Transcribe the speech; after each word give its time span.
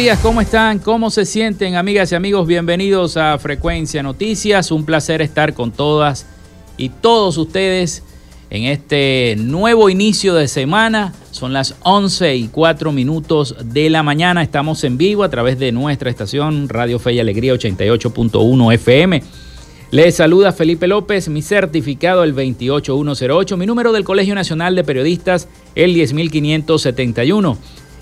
Días, 0.00 0.18
¿cómo 0.20 0.40
están? 0.40 0.78
¿Cómo 0.78 1.10
se 1.10 1.26
sienten, 1.26 1.76
amigas 1.76 2.10
y 2.10 2.14
amigos? 2.14 2.46
Bienvenidos 2.46 3.18
a 3.18 3.36
Frecuencia 3.36 4.02
Noticias. 4.02 4.70
Un 4.70 4.86
placer 4.86 5.20
estar 5.20 5.52
con 5.52 5.72
todas 5.72 6.24
y 6.78 6.88
todos 6.88 7.36
ustedes 7.36 8.02
en 8.48 8.64
este 8.64 9.36
nuevo 9.38 9.90
inicio 9.90 10.32
de 10.32 10.48
semana. 10.48 11.12
Son 11.32 11.52
las 11.52 11.74
11 11.82 12.34
y 12.34 12.48
4 12.48 12.92
minutos 12.92 13.54
de 13.62 13.90
la 13.90 14.02
mañana. 14.02 14.42
Estamos 14.42 14.84
en 14.84 14.96
vivo 14.96 15.22
a 15.22 15.28
través 15.28 15.58
de 15.58 15.70
nuestra 15.70 16.08
estación 16.08 16.70
Radio 16.70 16.98
Fe 16.98 17.12
y 17.12 17.20
Alegría 17.20 17.52
88.1 17.52 18.72
FM. 18.72 19.22
Les 19.90 20.14
saluda 20.14 20.52
Felipe 20.52 20.86
López, 20.86 21.28
mi 21.28 21.42
certificado 21.42 22.24
el 22.24 22.32
28108, 22.32 23.56
mi 23.58 23.66
número 23.66 23.92
del 23.92 24.04
Colegio 24.04 24.34
Nacional 24.34 24.74
de 24.76 24.84
Periodistas 24.84 25.46
el 25.74 25.92
10571. 25.92 27.58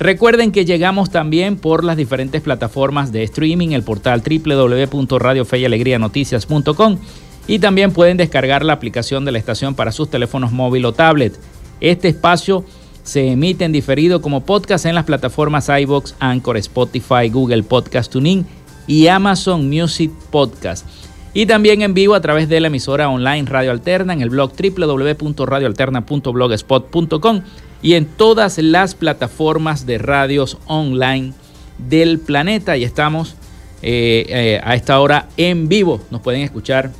Recuerden 0.00 0.50
que 0.50 0.64
llegamos 0.64 1.10
también 1.10 1.56
por 1.58 1.84
las 1.84 1.98
diferentes 1.98 2.40
plataformas 2.40 3.12
de 3.12 3.22
streaming, 3.22 3.72
el 3.72 3.82
portal 3.82 4.22
www.radiofeyalegrianoticias.com 4.22 6.98
y 7.46 7.58
también 7.58 7.92
pueden 7.92 8.16
descargar 8.16 8.64
la 8.64 8.72
aplicación 8.72 9.26
de 9.26 9.32
la 9.32 9.38
estación 9.38 9.74
para 9.74 9.92
sus 9.92 10.08
teléfonos 10.08 10.52
móvil 10.52 10.86
o 10.86 10.94
tablet. 10.94 11.38
Este 11.82 12.08
espacio 12.08 12.64
se 13.02 13.30
emite 13.30 13.66
en 13.66 13.72
diferido 13.72 14.22
como 14.22 14.46
podcast 14.46 14.86
en 14.86 14.94
las 14.94 15.04
plataformas 15.04 15.68
iBox, 15.68 16.14
Anchor, 16.18 16.56
Spotify, 16.56 17.28
Google 17.30 17.62
Podcast 17.62 18.10
Tuning 18.10 18.46
y 18.86 19.08
Amazon 19.08 19.68
Music 19.68 20.10
Podcast. 20.30 20.86
Y 21.34 21.44
también 21.44 21.82
en 21.82 21.92
vivo 21.92 22.14
a 22.14 22.22
través 22.22 22.48
de 22.48 22.58
la 22.60 22.68
emisora 22.68 23.10
online 23.10 23.44
Radio 23.46 23.70
Alterna 23.70 24.14
en 24.14 24.22
el 24.22 24.30
blog 24.30 24.52
www.radioalterna.blogspot.com 24.56 27.42
y 27.82 27.94
en 27.94 28.06
todas 28.06 28.58
las 28.58 28.94
plataformas 28.94 29.86
de 29.86 29.98
radios 29.98 30.58
online 30.66 31.32
del 31.78 32.18
planeta. 32.18 32.76
Y 32.76 32.84
estamos 32.84 33.34
eh, 33.82 34.26
eh, 34.28 34.60
a 34.62 34.74
esta 34.74 35.00
hora 35.00 35.28
en 35.36 35.68
vivo. 35.68 36.00
Nos 36.10 36.20
pueden 36.20 36.42
escuchar 36.42 36.90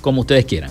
como 0.00 0.20
ustedes 0.20 0.44
quieran. 0.44 0.70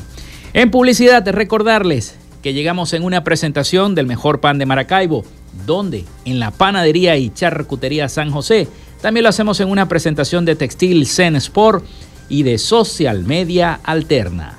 En 0.54 0.72
publicidad, 0.72 1.28
recordarles 1.28 2.16
que 2.42 2.54
llegamos 2.54 2.94
en 2.94 3.04
una 3.04 3.24
presentación 3.24 3.96
del 3.96 4.08
mejor 4.08 4.40
pan 4.40 4.58
de 4.58 4.66
Maracaibo. 4.66 5.26
¿Dónde? 5.66 6.06
En 6.26 6.40
la 6.40 6.52
panadería 6.52 7.18
y 7.18 7.30
charcutería 7.30 8.08
San 8.08 8.32
José. 8.32 8.68
También 9.02 9.24
lo 9.24 9.30
hacemos 9.30 9.60
en 9.60 9.70
una 9.70 9.88
presentación 9.88 10.46
de 10.46 10.56
Textil 10.56 11.06
Zen 11.08 11.36
Sport 11.36 11.84
y 12.30 12.44
de 12.44 12.58
Social 12.58 13.24
Media 13.24 13.80
Alterna. 13.84 14.59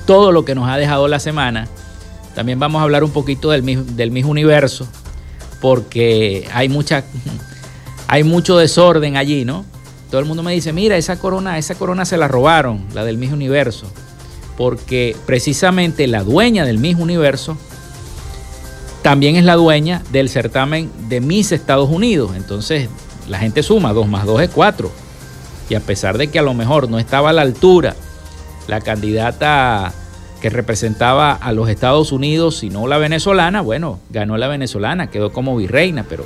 todo 0.06 0.32
lo 0.32 0.44
que 0.44 0.54
nos 0.54 0.68
ha 0.68 0.76
dejado 0.76 1.08
la 1.08 1.20
semana. 1.20 1.68
También 2.34 2.58
vamos 2.58 2.80
a 2.80 2.84
hablar 2.84 3.04
un 3.04 3.10
poquito 3.10 3.50
del, 3.50 3.96
del 3.96 4.10
mismo 4.10 4.30
universo, 4.30 4.86
porque 5.60 6.48
hay 6.52 6.68
mucha 6.68 7.04
hay 8.10 8.24
mucho 8.24 8.58
desorden 8.58 9.16
allí, 9.16 9.44
¿no? 9.44 9.64
Todo 10.10 10.20
el 10.20 10.26
mundo 10.26 10.42
me 10.42 10.52
dice, 10.52 10.72
mira, 10.72 10.96
esa 10.96 11.20
corona, 11.20 11.58
esa 11.58 11.76
corona 11.76 12.04
se 12.04 12.16
la 12.16 12.26
robaron, 12.26 12.84
la 12.92 13.04
del 13.04 13.18
Miss 13.18 13.30
Universo, 13.30 13.86
porque 14.56 15.14
precisamente 15.26 16.08
la 16.08 16.24
dueña 16.24 16.64
del 16.64 16.78
Miss 16.78 16.96
Universo 16.96 17.56
también 19.02 19.36
es 19.36 19.44
la 19.44 19.54
dueña 19.54 20.02
del 20.10 20.28
certamen 20.28 20.90
de 21.08 21.20
Miss 21.20 21.52
Estados 21.52 21.88
Unidos. 21.88 22.32
Entonces, 22.34 22.88
la 23.28 23.38
gente 23.38 23.62
suma, 23.62 23.92
2 23.92 24.08
más 24.08 24.26
2 24.26 24.42
es 24.42 24.50
4. 24.50 24.90
Y 25.68 25.76
a 25.76 25.80
pesar 25.80 26.18
de 26.18 26.26
que 26.26 26.40
a 26.40 26.42
lo 26.42 26.52
mejor 26.52 26.90
no 26.90 26.98
estaba 26.98 27.30
a 27.30 27.32
la 27.32 27.42
altura 27.42 27.94
la 28.66 28.80
candidata 28.80 29.92
que 30.42 30.50
representaba 30.50 31.32
a 31.32 31.52
los 31.52 31.68
Estados 31.68 32.10
Unidos, 32.10 32.56
sino 32.56 32.88
la 32.88 32.98
venezolana, 32.98 33.60
bueno, 33.60 34.00
ganó 34.10 34.36
la 34.36 34.48
venezolana, 34.48 35.10
quedó 35.10 35.32
como 35.32 35.56
virreina, 35.56 36.04
pero 36.08 36.24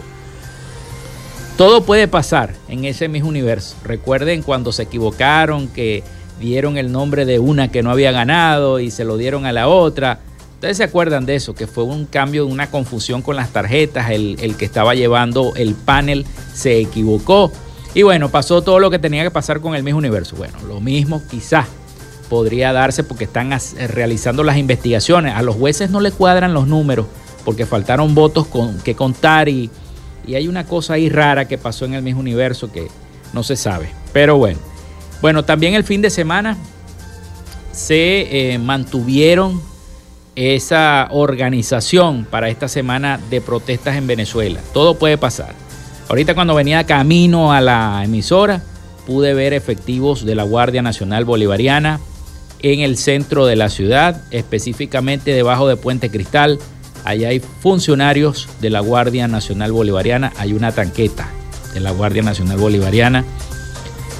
todo 1.56 1.84
puede 1.84 2.08
pasar 2.08 2.54
en 2.68 2.84
ese 2.84 3.08
mismo 3.08 3.28
universo. 3.28 3.76
Recuerden 3.84 4.42
cuando 4.42 4.72
se 4.72 4.84
equivocaron, 4.84 5.68
que 5.68 6.02
dieron 6.40 6.76
el 6.76 6.90
nombre 6.90 7.24
de 7.24 7.38
una 7.38 7.68
que 7.70 7.82
no 7.82 7.90
había 7.90 8.10
ganado 8.10 8.80
y 8.80 8.90
se 8.90 9.04
lo 9.04 9.16
dieron 9.16 9.46
a 9.46 9.52
la 9.52 9.68
otra. 9.68 10.20
Ustedes 10.54 10.78
se 10.78 10.84
acuerdan 10.84 11.26
de 11.26 11.36
eso, 11.36 11.54
que 11.54 11.66
fue 11.66 11.84
un 11.84 12.06
cambio, 12.06 12.46
una 12.46 12.70
confusión 12.70 13.22
con 13.22 13.36
las 13.36 13.50
tarjetas. 13.50 14.10
El, 14.10 14.56
que 14.56 14.64
estaba 14.64 14.94
llevando 14.94 15.52
el 15.56 15.74
panel 15.74 16.26
se 16.52 16.80
equivocó. 16.80 17.52
Y 17.94 18.02
bueno, 18.02 18.30
pasó 18.30 18.62
todo 18.62 18.80
lo 18.80 18.90
que 18.90 18.98
tenía 18.98 19.22
que 19.22 19.30
pasar 19.30 19.60
con 19.60 19.76
el 19.76 19.84
mismo 19.84 19.98
universo. 19.98 20.34
Bueno, 20.36 20.58
lo 20.66 20.80
mismo 20.80 21.22
quizás 21.30 21.66
podría 22.28 22.72
darse 22.72 23.04
porque 23.04 23.24
están 23.24 23.56
realizando 23.88 24.42
las 24.42 24.56
investigaciones. 24.56 25.34
A 25.34 25.42
los 25.42 25.54
jueces 25.54 25.90
no 25.90 26.00
le 26.00 26.10
cuadran 26.10 26.52
los 26.54 26.66
números 26.66 27.06
porque 27.44 27.66
faltaron 27.66 28.14
votos 28.14 28.46
con, 28.46 28.78
que 28.78 28.96
contar 28.96 29.48
y 29.48 29.70
y 30.26 30.34
hay 30.34 30.48
una 30.48 30.64
cosa 30.64 30.94
ahí 30.94 31.08
rara 31.08 31.46
que 31.46 31.58
pasó 31.58 31.84
en 31.84 31.94
el 31.94 32.02
mismo 32.02 32.20
universo 32.20 32.70
que 32.70 32.88
no 33.32 33.42
se 33.42 33.56
sabe. 33.56 33.90
Pero 34.12 34.36
bueno. 34.36 34.58
Bueno, 35.20 35.44
también 35.44 35.74
el 35.74 35.84
fin 35.84 36.02
de 36.02 36.10
semana 36.10 36.56
se 37.72 38.52
eh, 38.52 38.58
mantuvieron 38.58 39.60
esa 40.36 41.08
organización 41.10 42.26
para 42.28 42.48
esta 42.48 42.68
semana 42.68 43.20
de 43.30 43.40
protestas 43.40 43.96
en 43.96 44.06
Venezuela. 44.06 44.60
Todo 44.72 44.98
puede 44.98 45.16
pasar. 45.16 45.54
Ahorita 46.08 46.34
cuando 46.34 46.54
venía 46.54 46.84
camino 46.84 47.52
a 47.52 47.60
la 47.60 48.02
emisora, 48.04 48.62
pude 49.06 49.34
ver 49.34 49.52
efectivos 49.52 50.24
de 50.24 50.34
la 50.34 50.42
Guardia 50.42 50.82
Nacional 50.82 51.24
Bolivariana 51.24 52.00
en 52.60 52.80
el 52.80 52.96
centro 52.96 53.46
de 53.46 53.56
la 53.56 53.68
ciudad, 53.68 54.22
específicamente 54.30 55.32
debajo 55.32 55.68
de 55.68 55.76
Puente 55.76 56.10
Cristal, 56.10 56.58
Allá 57.04 57.28
hay 57.28 57.40
funcionarios 57.40 58.48
de 58.60 58.70
la 58.70 58.80
Guardia 58.80 59.28
Nacional 59.28 59.72
Bolivariana, 59.72 60.32
hay 60.38 60.54
una 60.54 60.72
tanqueta 60.72 61.28
de 61.74 61.80
la 61.80 61.90
Guardia 61.90 62.22
Nacional 62.22 62.56
Bolivariana. 62.56 63.24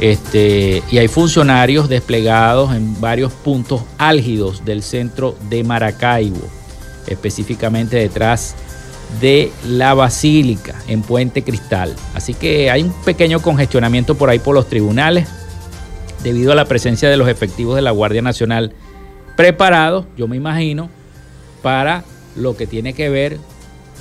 Este, 0.01 0.83
y 0.91 0.99
hay 0.99 1.09
funcionarios 1.09 1.89
desplegados 1.89 2.75
en 2.75 3.01
varios 3.01 3.33
puntos 3.33 3.83
álgidos 3.97 4.65
del 4.65 4.83
centro 4.83 5.37
de 5.49 5.65
Maracaibo, 5.65 6.47
específicamente 7.07 7.97
detrás 7.97 8.55
de 9.21 9.53
la 9.67 9.95
Basílica 9.95 10.75
en 10.89 11.03
Puente 11.03 11.43
Cristal. 11.43 11.95
Así 12.15 12.35
que 12.35 12.71
hay 12.71 12.83
un 12.83 12.93
pequeño 13.05 13.41
congestionamiento 13.41 14.17
por 14.17 14.29
ahí 14.29 14.41
por 14.41 14.55
los 14.55 14.69
tribunales 14.69 15.29
debido 16.23 16.53
a 16.53 16.55
la 16.55 16.65
presencia 16.65 17.09
de 17.09 17.17
los 17.17 17.29
efectivos 17.29 17.77
de 17.77 17.83
la 17.83 17.93
Guardia 17.93 18.23
Nacional 18.23 18.73
preparados, 19.37 20.07
yo 20.17 20.27
me 20.27 20.37
imagino, 20.37 20.89
para 21.63 22.05
lo 22.37 22.57
que 22.57 22.67
tiene 22.67 22.93
que 22.93 23.09
ver 23.09 23.39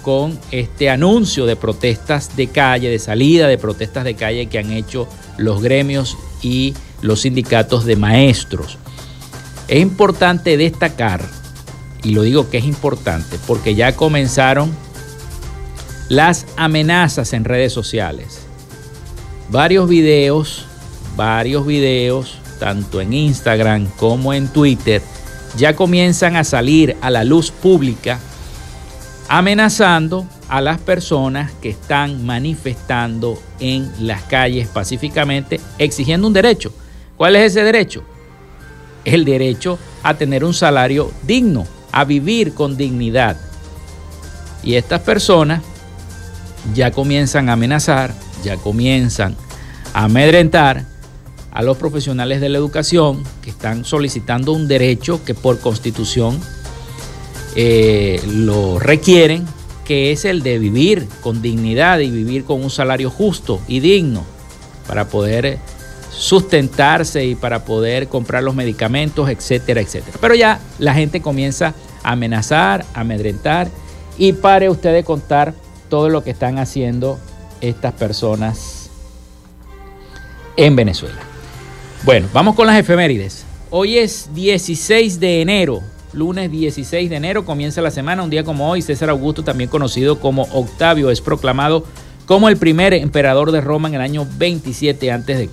con 0.02 0.38
este 0.52 0.90
anuncio 0.90 1.46
de 1.46 1.56
protestas 1.56 2.36
de 2.36 2.48
calle, 2.48 2.90
de 2.90 3.00
salida 3.00 3.48
de 3.48 3.58
protestas 3.58 4.04
de 4.04 4.16
calle 4.16 4.48
que 4.48 4.60
han 4.60 4.72
hecho 4.72 5.08
los 5.38 5.62
gremios 5.62 6.18
y 6.42 6.74
los 7.02 7.22
sindicatos 7.22 7.86
de 7.86 7.96
maestros. 7.96 8.78
Es 9.68 9.82
importante 9.82 10.58
destacar, 10.58 11.26
y 12.04 12.12
lo 12.12 12.24
digo 12.24 12.50
que 12.50 12.58
es 12.58 12.66
importante, 12.66 13.40
porque 13.48 13.76
ya 13.76 13.96
comenzaron 13.96 14.76
las 16.10 16.46
amenazas 16.58 17.32
en 17.32 17.46
redes 17.46 17.72
sociales. 17.72 18.40
Varios 19.50 19.88
videos, 19.88 20.66
varios 21.16 21.66
videos, 21.66 22.40
tanto 22.60 23.00
en 23.00 23.14
Instagram 23.14 23.88
como 23.98 24.34
en 24.34 24.48
Twitter, 24.50 25.02
ya 25.58 25.76
comienzan 25.76 26.36
a 26.36 26.44
salir 26.44 26.98
a 27.02 27.10
la 27.10 27.24
luz 27.24 27.52
pública 27.52 28.20
amenazando 29.28 30.28
a 30.50 30.62
las 30.62 30.80
personas 30.80 31.52
que 31.62 31.70
están 31.70 32.26
manifestando 32.26 33.42
en 33.60 33.92
las 34.00 34.24
calles 34.24 34.68
pacíficamente 34.68 35.60
exigiendo 35.78 36.28
un 36.28 36.34
derecho. 36.34 36.74
¿Cuál 37.18 37.36
es 37.36 37.52
ese 37.52 37.64
derecho? 37.64 38.04
El 39.06 39.26
derecho 39.26 39.80
a 40.04 40.14
tener 40.16 40.44
un 40.44 40.54
salario 40.54 41.12
digno, 41.24 41.66
a 41.92 42.04
vivir 42.06 42.54
con 42.54 42.78
dignidad. 42.78 43.38
Y 44.64 44.76
estas 44.76 45.02
personas 45.02 45.62
ya 46.74 46.92
comienzan 46.92 47.50
a 47.50 47.54
amenazar, 47.54 48.14
ya 48.44 48.58
comienzan 48.58 49.36
a 49.94 50.06
amedrentar 50.06 50.86
a 51.52 51.62
los 51.62 51.78
profesionales 51.78 52.42
de 52.42 52.50
la 52.50 52.58
educación 52.58 53.24
están 53.64 53.86
solicitando 53.86 54.52
un 54.52 54.68
derecho 54.68 55.24
que 55.24 55.34
por 55.34 55.58
constitución 55.58 56.38
eh, 57.56 58.22
lo 58.28 58.78
requieren, 58.78 59.46
que 59.86 60.12
es 60.12 60.26
el 60.26 60.44
de 60.44 60.60
vivir 60.60 61.08
con 61.22 61.42
dignidad 61.42 62.00
y 62.00 62.12
vivir 62.12 62.44
con 62.44 62.62
un 62.62 62.70
salario 62.70 63.10
justo 63.10 63.62
y 63.70 63.80
digno 63.80 64.26
para 64.86 65.08
poder 65.08 65.60
sustentarse 66.12 67.24
y 67.24 67.36
para 67.36 67.64
poder 67.64 68.10
comprar 68.10 68.44
los 68.44 68.54
medicamentos, 68.54 69.30
etcétera, 69.30 69.80
etcétera. 69.80 70.18
Pero 70.20 70.36
ya 70.36 70.60
la 70.78 70.94
gente 70.94 71.22
comienza 71.22 71.74
a 72.04 72.12
amenazar, 72.12 72.84
a 72.94 73.00
amedrentar 73.00 73.70
y 74.18 74.34
pare 74.34 74.70
usted 74.70 74.92
de 74.94 75.06
contar 75.06 75.54
todo 75.88 76.10
lo 76.10 76.22
que 76.22 76.32
están 76.32 76.60
haciendo 76.60 77.18
estas 77.62 77.94
personas 77.94 78.90
en 80.58 80.76
Venezuela. 80.76 81.22
Bueno, 82.04 82.28
vamos 82.34 82.56
con 82.56 82.68
las 82.68 82.78
efemérides. 82.78 83.43
Hoy 83.76 83.98
es 83.98 84.30
16 84.36 85.20
de 85.20 85.42
enero, 85.42 85.82
lunes 86.14 86.52
16 86.52 87.10
de 87.10 87.16
enero, 87.16 87.44
comienza 87.44 87.82
la 87.82 87.90
semana, 87.90 88.22
un 88.22 88.30
día 88.30 88.44
como 88.44 88.70
hoy, 88.70 88.84
César 88.84 89.10
Augusto, 89.10 89.44
también 89.44 89.68
conocido 89.68 90.20
como 90.20 90.44
Octavio, 90.52 91.10
es 91.10 91.22
proclamado 91.22 91.84
como 92.28 92.50
el 92.50 92.58
primer 92.58 92.94
emperador 92.94 93.52
de 93.52 93.62
Roma 93.62 93.88
en 93.88 93.96
el 93.96 94.02
año 94.02 94.28
27 94.38 95.12
a.C. 95.12 95.50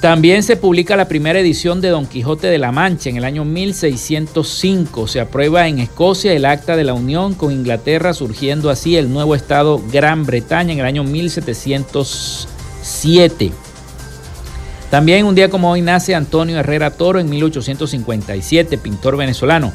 También 0.00 0.42
se 0.42 0.56
publica 0.56 0.96
la 0.96 1.06
primera 1.06 1.38
edición 1.38 1.80
de 1.80 1.90
Don 1.90 2.04
Quijote 2.04 2.48
de 2.48 2.58
la 2.58 2.72
Mancha 2.72 3.10
en 3.10 3.18
el 3.18 3.24
año 3.24 3.44
1605. 3.44 5.06
Se 5.06 5.20
aprueba 5.20 5.68
en 5.68 5.78
Escocia 5.78 6.32
el 6.32 6.44
acta 6.44 6.74
de 6.74 6.82
la 6.82 6.94
unión 6.94 7.34
con 7.34 7.52
Inglaterra, 7.52 8.12
surgiendo 8.12 8.70
así 8.70 8.96
el 8.96 9.12
nuevo 9.12 9.36
estado 9.36 9.80
Gran 9.92 10.26
Bretaña 10.26 10.72
en 10.72 10.80
el 10.80 10.86
año 10.86 11.04
1707. 11.04 13.52
También 14.90 15.26
un 15.26 15.34
día 15.34 15.50
como 15.50 15.70
hoy 15.70 15.82
nace 15.82 16.14
Antonio 16.14 16.58
Herrera 16.58 16.90
Toro 16.90 17.18
en 17.18 17.28
1857, 17.28 18.78
pintor 18.78 19.16
venezolano. 19.16 19.72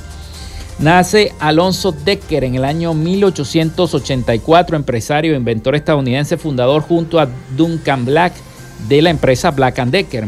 Nace 0.79 1.33
Alonso 1.39 1.91
Decker 1.91 2.43
en 2.43 2.55
el 2.55 2.65
año 2.65 2.93
1884, 2.93 4.75
empresario 4.75 5.33
e 5.33 5.37
inventor 5.37 5.75
estadounidense, 5.75 6.37
fundador 6.37 6.81
junto 6.81 7.19
a 7.19 7.27
Duncan 7.55 8.05
Black 8.05 8.33
de 8.87 9.01
la 9.01 9.09
empresa 9.09 9.51
Black 9.51 9.83
Decker 9.85 10.25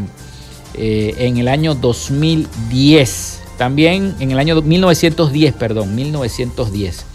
eh, 0.74 1.14
en 1.18 1.38
el 1.38 1.48
año 1.48 1.74
2010. 1.74 3.40
También 3.56 4.14
en 4.20 4.30
el 4.32 4.38
año 4.38 4.60
1910, 4.60 5.54
perdón, 5.54 5.94
1910. 5.94 7.06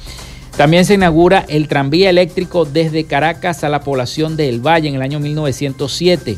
También 0.58 0.84
se 0.84 0.96
inaugura 0.96 1.46
el 1.48 1.70
tranvía 1.70 2.10
eléctrico 2.10 2.66
desde 2.66 3.06
Caracas 3.06 3.64
a 3.64 3.70
la 3.70 3.82
población 3.82 4.36
de 4.36 4.50
El 4.50 4.60
Valle 4.60 4.90
en 4.90 4.96
el 4.96 5.02
año 5.02 5.20
1907. 5.20 6.38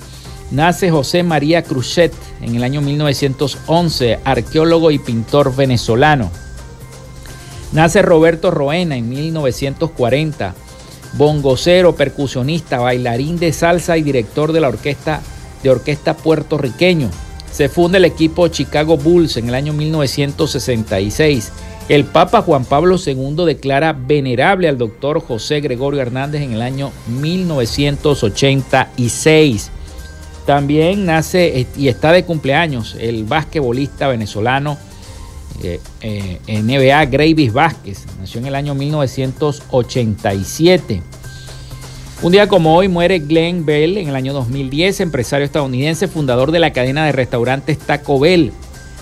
Nace 0.51 0.91
José 0.91 1.23
María 1.23 1.63
Cruzet 1.63 2.13
en 2.41 2.55
el 2.55 2.63
año 2.63 2.81
1911, 2.81 4.19
arqueólogo 4.25 4.91
y 4.91 4.99
pintor 4.99 5.55
venezolano. 5.55 6.29
Nace 7.71 8.01
Roberto 8.01 8.51
Roena 8.51 8.97
en 8.97 9.07
1940, 9.07 10.53
bongocero, 11.13 11.95
percusionista, 11.95 12.79
bailarín 12.79 13.39
de 13.39 13.53
salsa 13.53 13.97
y 13.97 14.01
director 14.01 14.51
de 14.51 14.59
la 14.59 14.67
orquesta 14.67 15.21
de 15.63 15.69
orquesta 15.69 16.17
puertorriqueño. 16.17 17.09
Se 17.49 17.69
funda 17.69 17.97
el 17.97 18.03
equipo 18.03 18.49
Chicago 18.49 18.97
Bulls 18.97 19.37
en 19.37 19.47
el 19.47 19.55
año 19.55 19.71
1966. 19.71 21.49
El 21.87 22.03
Papa 22.03 22.41
Juan 22.41 22.65
Pablo 22.65 22.97
II 22.97 23.45
declara 23.45 23.93
venerable 23.93 24.67
al 24.67 24.77
doctor 24.77 25.21
José 25.21 25.61
Gregorio 25.61 26.01
Hernández 26.01 26.41
en 26.41 26.51
el 26.51 26.61
año 26.61 26.91
1986. 27.07 29.71
También 30.45 31.05
nace 31.05 31.67
y 31.77 31.87
está 31.87 32.11
de 32.11 32.25
cumpleaños 32.25 32.97
el 32.99 33.23
basquetbolista 33.25 34.07
venezolano 34.07 34.77
eh, 35.63 35.79
eh, 36.01 36.39
NBA 36.47 37.05
Gravis 37.05 37.53
Vázquez. 37.53 38.07
Nació 38.19 38.39
en 38.39 38.47
el 38.47 38.55
año 38.55 38.73
1987. 38.73 41.03
Un 42.23 42.31
día 42.31 42.47
como 42.47 42.75
hoy 42.75 42.87
muere 42.87 43.19
Glenn 43.19 43.63
Bell 43.65 43.97
en 43.97 44.09
el 44.09 44.15
año 44.15 44.33
2010, 44.33 45.01
empresario 45.01 45.45
estadounidense, 45.45 46.07
fundador 46.07 46.51
de 46.51 46.57
la 46.59 46.73
cadena 46.73 47.05
de 47.05 47.11
restaurantes 47.11 47.77
Taco 47.79 48.19
Bell. 48.19 48.51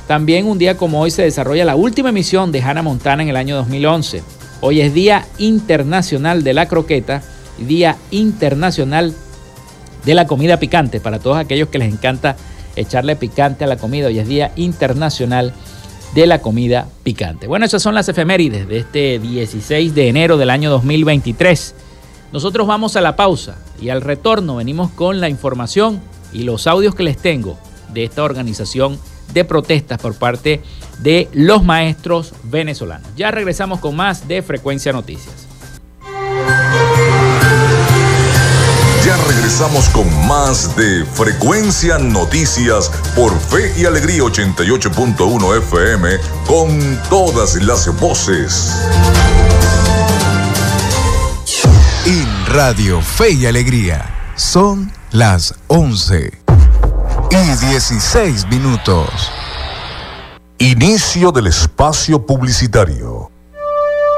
También 0.08 0.48
un 0.48 0.58
día 0.58 0.76
como 0.76 1.00
hoy 1.02 1.12
se 1.12 1.24
desarrolla 1.24 1.66
la 1.66 1.76
última 1.76 2.10
emisión 2.10 2.52
de 2.52 2.62
Hannah 2.62 2.82
Montana 2.82 3.24
en 3.24 3.30
el 3.30 3.38
año 3.38 3.56
2011. 3.58 4.24
Hoy 4.62 4.82
es 4.82 4.94
Día 4.94 5.26
Internacional 5.38 6.44
de 6.44 6.54
la 6.54 6.68
Croqueta 6.68 7.22
y 7.58 7.64
Día 7.64 7.96
Internacional 8.12 9.12
de 9.12 9.29
la 10.06 10.28
Comida 10.28 10.58
Picante. 10.58 11.00
Para 11.00 11.20
todos 11.20 11.38
aquellos 11.38 11.70
que 11.70 11.80
les 11.80 11.94
encanta 11.94 12.36
echarle 12.76 13.16
picante 13.16 13.64
a 13.64 13.68
la 13.68 13.78
comida, 13.78 14.08
hoy 14.08 14.20
es 14.20 14.28
Día 14.28 14.52
Internacional 14.56 15.54
de 16.14 16.28
la 16.28 16.42
comida 16.42 16.88
picante. 17.04 17.48
Bueno, 17.48 17.66
esas 17.66 17.82
son 17.82 17.96
las 17.96 18.10
efemérides 18.10 18.68
de 18.68 18.78
este 18.80 19.20
16 19.20 19.94
de 19.94 20.08
enero 20.08 20.38
del 20.38 20.50
año 20.50 20.70
2023. 20.72 21.76
Nosotros 22.32 22.68
vamos 22.68 22.96
a 22.96 23.02
la 23.02 23.16
pausa 23.16 23.58
y 23.82 23.90
al 23.90 24.02
retorno 24.02 24.58
venimos 24.58 24.92
con 24.92 25.20
la 25.20 25.30
información 25.30 26.02
y 26.34 26.44
los 26.44 26.68
audios 26.68 26.96
que 26.96 27.04
les 27.04 27.18
tengo 27.18 27.58
de 27.94 28.04
esta 28.04 28.24
organización 28.24 29.00
de 29.34 29.46
protestas 29.46 30.00
por 30.00 30.16
parte 30.16 30.62
de 31.00 31.28
los 31.34 31.64
maestros 31.64 32.34
venezolanos. 32.44 33.08
Ya 33.16 33.32
regresamos 33.32 33.80
con 33.80 33.96
más 33.96 34.28
de 34.28 34.42
Frecuencia 34.42 34.92
Noticias. 34.92 35.49
Regresamos 39.50 39.90
con 39.90 40.28
más 40.28 40.76
de 40.76 41.04
Frecuencia 41.06 41.98
Noticias 41.98 42.92
por 43.16 43.36
Fe 43.40 43.74
y 43.76 43.86
Alegría 43.86 44.22
88.1 44.22 45.58
FM 45.58 46.18
con 46.46 47.02
todas 47.10 47.56
las 47.56 47.88
voces. 48.00 48.76
En 52.06 52.46
Radio 52.46 53.02
Fe 53.02 53.32
y 53.32 53.48
Alegría 53.48 54.06
son 54.36 54.92
las 55.10 55.56
11 55.66 56.32
y 57.32 57.66
16 57.66 58.48
minutos. 58.50 59.10
Inicio 60.60 61.32
del 61.32 61.48
espacio 61.48 62.24
publicitario. 62.24 63.32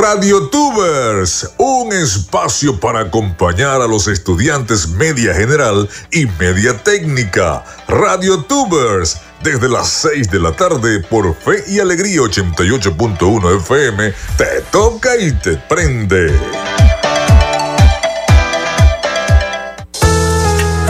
Radio 0.00 0.48
Tubers, 0.48 1.50
un 1.58 1.92
espacio 1.92 2.80
para 2.80 3.00
acompañar 3.00 3.82
a 3.82 3.86
los 3.86 4.08
estudiantes 4.08 4.88
media 4.88 5.34
general 5.34 5.86
y 6.10 6.24
media 6.40 6.82
técnica. 6.82 7.62
Radio 7.88 8.42
Tubers, 8.44 9.18
desde 9.42 9.68
las 9.68 9.88
6 9.88 10.30
de 10.30 10.40
la 10.40 10.52
tarde 10.52 11.00
por 11.00 11.36
Fe 11.36 11.62
y 11.68 11.78
Alegría 11.78 12.22
88.1 12.22 13.58
FM, 13.58 14.14
te 14.38 14.62
toca 14.70 15.14
y 15.18 15.30
te 15.32 15.58
prende. 15.58 16.32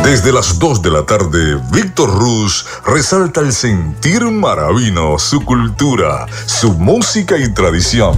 Desde 0.04 0.32
las 0.32 0.61
2 0.61 0.80
de 0.80 0.90
la 0.90 1.04
tarde, 1.04 1.61
Víctor 1.73 2.09
Ruz 2.09 2.64
resalta 2.87 3.40
el 3.40 3.52
sentir 3.52 4.23
maravino, 4.25 5.18
su 5.18 5.44
cultura, 5.44 6.26
su 6.47 6.73
música 6.75 7.37
y 7.37 7.52
tradición. 7.52 8.16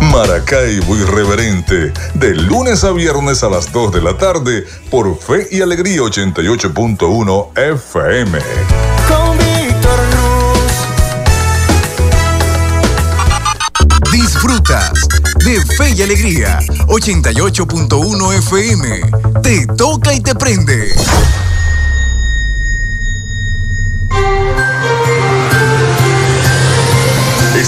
Maracaibo 0.00 0.96
Irreverente, 0.96 1.92
de 2.14 2.34
lunes 2.34 2.84
a 2.84 2.92
viernes 2.92 3.42
a 3.42 3.48
las 3.48 3.72
2 3.72 3.92
de 3.92 4.02
la 4.02 4.16
tarde 4.16 4.64
por 4.90 5.18
Fe 5.18 5.48
y 5.50 5.60
Alegría 5.60 6.00
88.1 6.00 7.58
FM. 7.58 8.38
Con 9.08 9.38
Víctor 9.38 10.00
Disfrutas 14.12 15.08
de 15.44 15.60
Fe 15.76 15.90
y 15.96 16.02
Alegría 16.02 16.58
88.1 16.86 18.34
FM. 18.38 19.00
Te 19.42 19.66
toca 19.66 20.12
y 20.14 20.20
te 20.20 20.34
prende. 20.34 20.94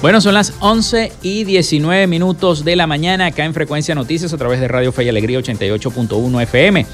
Bueno, 0.00 0.20
son 0.20 0.34
las 0.34 0.54
11 0.60 1.10
y 1.22 1.42
19 1.42 2.06
minutos 2.06 2.64
de 2.64 2.76
la 2.76 2.86
mañana 2.86 3.26
acá 3.26 3.44
en 3.44 3.52
Frecuencia 3.52 3.96
Noticias 3.96 4.32
a 4.32 4.38
través 4.38 4.60
de 4.60 4.68
Radio 4.68 4.92
Fe 4.92 5.02
y 5.02 5.08
Alegría 5.08 5.40
88.1 5.40 6.42
FM. 6.42 6.86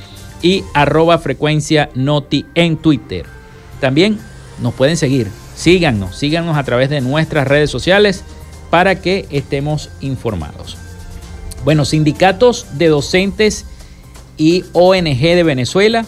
y 0.43 0.63
arroba 0.75 1.17
frecuencia 1.17 1.89
noti 1.95 2.45
en 2.53 2.77
Twitter. 2.77 3.25
También 3.81 4.19
nos 4.61 4.75
pueden 4.75 4.97
seguir. 4.97 5.29
Síganos, 5.55 6.15
síganos 6.15 6.57
a 6.57 6.63
través 6.63 6.91
de 6.91 7.01
nuestras 7.01 7.47
redes 7.47 7.71
sociales 7.71 8.23
para 8.75 8.99
que 8.99 9.25
estemos 9.29 9.89
informados. 10.01 10.75
Bueno, 11.63 11.85
sindicatos 11.85 12.65
de 12.73 12.89
docentes 12.89 13.63
y 14.35 14.65
ONG 14.73 15.17
de 15.17 15.43
Venezuela 15.43 16.05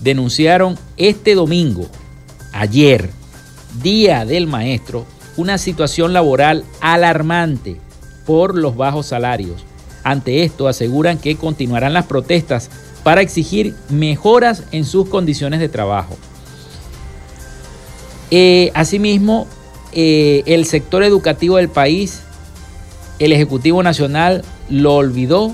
denunciaron 0.00 0.78
este 0.98 1.34
domingo, 1.34 1.86
ayer, 2.52 3.08
Día 3.82 4.26
del 4.26 4.46
Maestro, 4.46 5.06
una 5.38 5.56
situación 5.56 6.12
laboral 6.12 6.64
alarmante 6.82 7.80
por 8.26 8.58
los 8.58 8.76
bajos 8.76 9.06
salarios. 9.06 9.64
Ante 10.04 10.44
esto 10.44 10.68
aseguran 10.68 11.16
que 11.16 11.36
continuarán 11.36 11.94
las 11.94 12.04
protestas 12.04 12.68
para 13.04 13.22
exigir 13.22 13.74
mejoras 13.88 14.64
en 14.70 14.84
sus 14.84 15.08
condiciones 15.08 15.60
de 15.60 15.70
trabajo. 15.70 16.14
Eh, 18.30 18.70
asimismo, 18.74 19.46
eh, 19.98 20.42
el 20.44 20.66
sector 20.66 21.02
educativo 21.02 21.56
del 21.56 21.70
país, 21.70 22.20
el 23.18 23.32
Ejecutivo 23.32 23.82
Nacional 23.82 24.44
lo 24.68 24.94
olvidó 24.94 25.52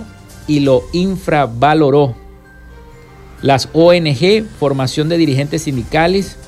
y 0.48 0.60
lo 0.60 0.82
infravaloró. 0.92 2.16
Las 3.40 3.68
ONG, 3.72 4.44
formación 4.58 5.08
de 5.08 5.16
dirigentes 5.16 5.62
sindicales, 5.62 6.38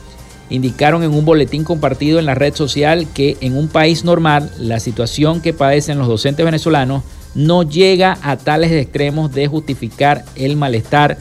indicaron 0.51 1.05
en 1.05 1.15
un 1.15 1.25
boletín 1.25 1.63
compartido 1.63 2.19
en 2.19 2.27
la 2.27 2.35
red 2.35 2.57
social 2.57 3.07
que 3.15 3.37
en 3.41 3.57
un 3.57 3.69
país 3.69 4.03
normal 4.03 4.51
la 4.59 4.81
situación 4.81 5.41
que 5.41 5.53
padecen 5.53 5.97
los 5.97 6.09
docentes 6.09 6.45
venezolanos 6.45 7.05
no 7.37 7.63
llega 7.63 8.19
a 8.23 8.37
tales 8.37 8.73
extremos 8.73 9.33
de 9.33 9.47
justificar 9.47 10.25
el 10.35 10.57
malestar 10.57 11.17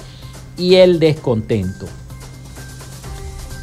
y 0.58 0.76
el 0.76 1.00
descontento. 1.00 1.86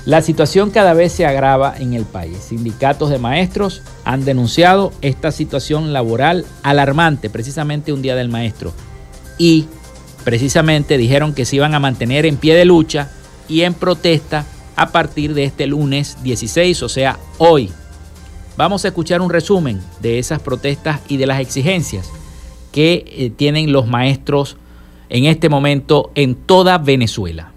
La 0.07 0.23
situación 0.23 0.71
cada 0.71 0.95
vez 0.95 1.13
se 1.13 1.27
agrava 1.27 1.75
en 1.79 1.93
el 1.93 2.05
país. 2.05 2.39
Sindicatos 2.39 3.11
de 3.11 3.19
maestros 3.19 3.83
han 4.05 4.25
denunciado 4.25 4.93
esta 5.03 5.31
situación 5.31 5.93
laboral 5.93 6.47
alarmante, 6.63 7.29
precisamente 7.29 7.93
un 7.93 8.01
día 8.01 8.17
del 8.17 8.31
maestro. 8.31 8.73
Y 9.37 9.67
precisamente 10.25 10.97
dijeron 10.97 11.35
que 11.35 11.45
se 11.45 11.57
iban 11.57 11.75
a 11.75 11.81
mantener 11.81 12.25
en 12.25 12.39
pie 12.39 12.55
de 12.55 12.65
lucha 12.65 13.11
y 13.47 13.63
en 13.63 13.75
protesta 13.75 14.47
a 14.75 14.91
partir 14.91 15.35
de 15.35 15.45
este 15.45 15.67
lunes 15.67 16.17
16, 16.23 16.83
o 16.83 16.89
sea, 16.89 17.19
hoy. 17.37 17.71
Vamos 18.57 18.85
a 18.85 18.89
escuchar 18.89 19.21
un 19.21 19.31
resumen 19.31 19.83
de 20.01 20.19
esas 20.19 20.41
protestas 20.41 21.01
y 21.09 21.19
de 21.19 21.27
las 21.27 21.41
exigencias 21.41 22.11
que 22.73 23.05
eh, 23.07 23.31
tienen 23.31 23.73
los 23.73 23.87
maestros 23.87 24.57
en 25.11 25.27
este 25.27 25.49
momento 25.49 26.11
en 26.15 26.35
toda 26.35 26.79
Venezuela 26.79 27.50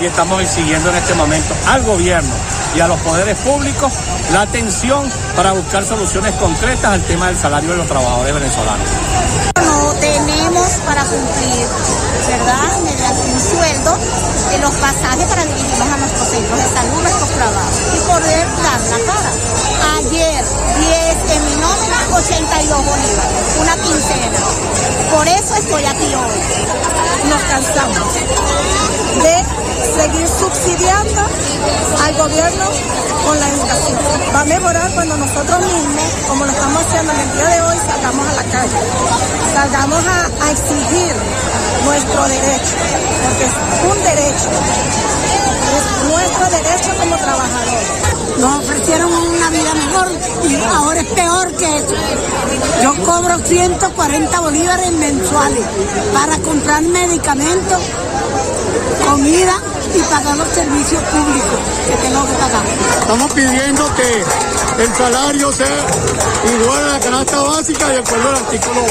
y 0.00 0.04
estamos 0.04 0.40
exigiendo 0.42 0.90
en 0.90 0.96
este 0.96 1.14
momento 1.14 1.54
al 1.68 1.82
gobierno 1.82 2.34
y 2.76 2.80
a 2.80 2.88
los 2.88 2.98
poderes 3.00 3.36
públicos 3.38 3.92
la 4.32 4.42
atención 4.42 5.10
para 5.34 5.52
buscar 5.52 5.84
soluciones 5.84 6.34
concretas 6.34 6.92
al 6.92 7.02
tema 7.02 7.26
del 7.26 7.38
salario 7.38 7.70
de 7.70 7.76
los 7.78 7.86
trabajadores 7.86 8.34
venezolanos. 8.34 8.88
No 9.64 9.92
tenemos 9.94 10.68
para 10.86 11.02
cumplir, 11.04 11.66
¿verdad?, 12.26 12.80
mediante 12.84 13.32
un 13.32 13.40
sueldo 13.40 13.98
los 14.60 14.74
pasajes 14.74 15.24
para 15.26 15.44
dirigirnos 15.44 15.92
a 15.92 15.96
nuestros 15.96 16.28
centros 16.28 16.58
de 16.58 16.68
salud, 16.74 17.02
nuestros 17.02 17.30
trabajos 17.30 17.76
y 17.94 17.98
poder 18.00 18.46
dar 18.62 18.80
la 18.80 18.98
cara. 19.06 19.32
Ayer, 19.96 20.44
10 20.80 21.05
en 21.05 21.05
mi 21.05 21.05
nómina, 21.05 21.05
82 22.16 22.86
bolívares, 22.86 23.56
una 23.60 23.76
quincena. 23.76 24.38
Por 25.14 25.28
eso 25.28 25.54
estoy 25.54 25.84
aquí 25.84 26.14
hoy. 26.14 27.28
Nos 27.28 27.42
cansamos 27.42 28.14
de 29.22 29.44
seguir 30.00 30.26
subsidiando 30.26 31.20
al 32.04 32.14
gobierno 32.16 32.70
con 33.26 33.38
la 33.38 33.48
educación. 33.48 33.98
Va 34.34 34.40
a 34.40 34.44
mejorar 34.44 34.94
cuando 34.94 35.16
nosotros 35.18 35.60
mismos, 35.60 36.04
como 36.28 36.46
lo 36.46 36.52
estamos 36.52 36.82
haciendo 36.86 37.12
en 37.12 37.20
el 37.20 37.32
día 37.32 37.48
de 37.48 37.60
hoy, 37.60 37.76
salgamos 37.86 38.28
a 38.28 38.32
la 38.32 38.44
calle. 38.44 38.78
Salgamos 39.54 40.04
a, 40.06 40.50
exigir 40.50 41.14
nuestro 41.84 42.28
derecho, 42.28 42.76
porque 43.24 43.44
es 43.44 43.52
un 43.90 44.04
derecho. 44.04 44.50
Nuestro 46.08 46.50
derecho 46.50 46.90
como 46.98 47.16
trabajadores. 47.16 47.88
Nos 48.38 48.64
ofrecieron 48.64 49.12
una 49.12 49.50
vida 49.50 49.74
mejor 49.74 50.08
y 50.48 50.56
ahora 50.74 51.00
es 51.00 51.06
peor 51.08 51.52
que 51.56 51.78
eso. 51.78 51.94
Yo 52.82 52.94
cobro 53.04 53.38
140 53.38 54.40
bolívares 54.40 54.92
mensuales 54.92 55.64
para 56.12 56.38
comprar 56.38 56.82
medicamentos, 56.82 57.80
comida 59.06 59.60
y 59.96 60.02
pagar 60.02 60.36
los 60.36 60.48
servicios 60.48 61.02
públicos 61.04 61.58
que 61.86 61.96
tengo 61.96 62.26
que 62.26 62.32
pagar. 62.34 62.64
Estamos 63.00 63.32
pidiendo 63.32 63.94
que 63.94 64.82
el 64.82 64.94
salario 64.94 65.52
sea 65.52 65.86
igual 66.60 66.82
a 66.84 66.92
la 66.92 67.00
canasta 67.00 67.42
básica 67.42 67.92
y 67.92 67.96
acuerdo 67.96 68.28
al 68.28 68.36
artículo 68.36 68.82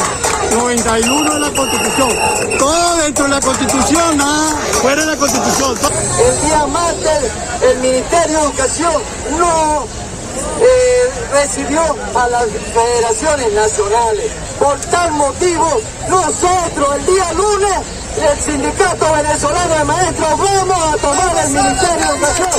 91 0.51 1.33
de 1.33 1.39
la 1.39 1.51
Constitución. 1.51 2.09
Todo 2.57 2.97
dentro 2.97 3.23
de 3.25 3.29
la 3.29 3.39
Constitución, 3.39 4.17
nada 4.17 4.55
fuera 4.81 5.01
de 5.01 5.11
la 5.11 5.17
Constitución. 5.17 5.77
El 6.19 6.47
día 6.47 6.65
martes, 6.67 7.31
el 7.61 7.77
Ministerio 7.79 8.39
de 8.39 8.45
Educación 8.45 8.93
no 9.37 9.85
eh, 10.59 11.11
recibió 11.31 11.81
a 12.15 12.27
las 12.29 12.45
federaciones 12.73 13.53
nacionales. 13.53 14.31
Por 14.59 14.79
tal 14.79 15.11
motivo, 15.11 15.81
nosotros 16.09 16.95
el 16.95 17.05
día 17.05 17.33
lunes 17.33 18.04
el 18.17 18.39
Sindicato 18.39 19.13
Venezolano 19.13 19.77
de 19.77 19.85
Maestros 19.85 20.39
vamos 20.39 20.93
a 20.93 20.97
tomar 20.97 21.35
el 21.43 21.51
Ministerio 21.51 21.95
de 21.97 22.13
Educación. 22.13 22.49